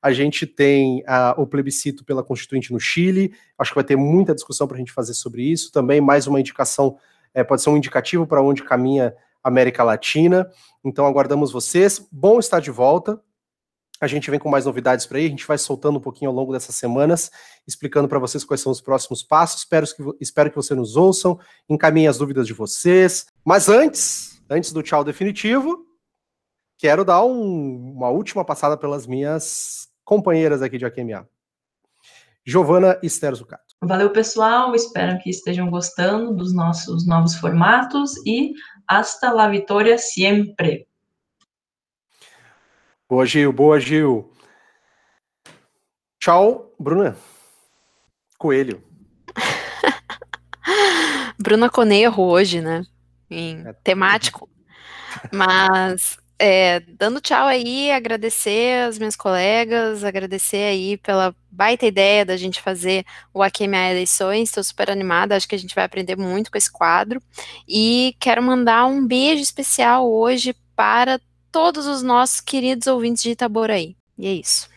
[0.01, 4.33] A gente tem uh, o plebiscito pela Constituinte no Chile, acho que vai ter muita
[4.33, 5.73] discussão para a gente fazer sobre isso.
[5.73, 6.97] Também mais uma indicação
[7.33, 10.49] é, pode ser um indicativo para onde caminha a América Latina.
[10.83, 12.05] Então aguardamos vocês.
[12.11, 13.21] Bom estar de volta.
[14.01, 16.35] A gente vem com mais novidades para aí, a gente vai soltando um pouquinho ao
[16.35, 17.29] longo dessas semanas,
[17.67, 19.63] explicando para vocês quais são os próximos passos.
[19.63, 21.37] Espero que, espero que vocês nos ouçam,
[21.67, 23.25] encaminhem as dúvidas de vocês.
[23.43, 25.85] Mas antes, antes do tchau definitivo,
[26.77, 31.27] quero dar um, uma última passada pelas minhas companheiras aqui de AQMA.
[32.45, 33.68] Giovana Esther Zucato.
[33.81, 34.75] Valeu, pessoal.
[34.75, 38.53] Espero que estejam gostando dos nossos novos formatos e
[38.85, 40.85] hasta la vitória sempre.
[43.07, 43.53] Boa, Gil.
[43.53, 44.33] Boa, Gil.
[46.19, 47.15] Tchau, Bruna.
[48.37, 48.83] Coelho.
[51.39, 52.83] Bruna Conejo hoje, né?
[53.29, 53.73] Em é.
[53.73, 54.49] temático.
[55.31, 62.37] Mas é, dando tchau aí, agradecer as minhas colegas, agradecer aí pela baita ideia da
[62.37, 66.49] gente fazer o AQMA Eleições, estou super animada, acho que a gente vai aprender muito
[66.49, 67.21] com esse quadro,
[67.67, 71.19] e quero mandar um beijo especial hoje para
[71.51, 74.69] todos os nossos queridos ouvintes de Itaboraí, e é isso.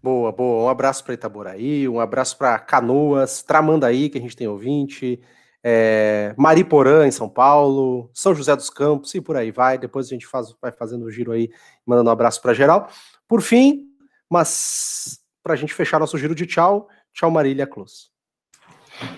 [0.00, 4.46] Boa, boa, um abraço para Itaboraí, um abraço para Canoas, Tramandaí, que a gente tem
[4.46, 5.20] ouvinte,
[5.62, 9.78] é, Mariporã, em São Paulo, São José dos Campos e por aí vai.
[9.78, 11.50] Depois a gente faz, vai fazendo o giro aí,
[11.84, 12.88] mandando um abraço para geral.
[13.28, 13.86] Por fim,
[14.28, 18.10] mas para a gente fechar nosso giro de tchau, tchau Marília Close.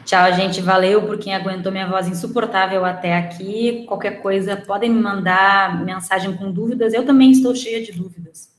[0.05, 0.61] Tchau, gente.
[0.61, 3.85] Valeu por quem aguentou minha voz insuportável até aqui.
[3.87, 6.95] Qualquer coisa, podem me mandar mensagem com dúvidas.
[6.95, 8.51] Eu também estou cheia de dúvidas.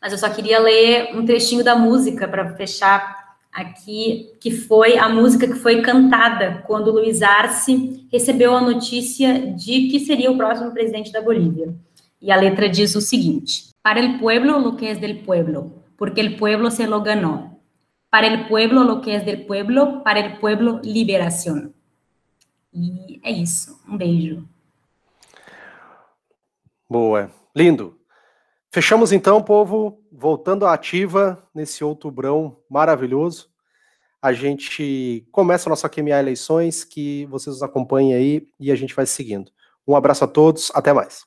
[0.00, 3.19] Mas eu só queria ler um trechinho da música para fechar
[3.52, 9.88] aqui, que foi a música que foi cantada quando Luiz Arce recebeu a notícia de
[9.88, 11.74] que seria o próximo presidente da Bolívia.
[12.20, 16.20] E a letra diz o seguinte: Para el pueblo lo que es del pueblo, porque
[16.20, 17.58] el pueblo se lo ganó.
[18.10, 21.72] Para el pueblo lo que es del pueblo, para el pueblo liberación.
[22.72, 23.80] E é isso.
[23.88, 24.44] Um beijo.
[26.88, 27.30] Boa.
[27.54, 27.98] Lindo.
[28.70, 33.48] Fechamos então, povo, voltando à ativa nesse outubrão maravilhoso.
[34.20, 38.94] A gente começa a nossa QMA Eleições, que vocês nos acompanhem aí e a gente
[38.94, 39.50] vai seguindo.
[39.88, 41.18] Um abraço a todos, até mais.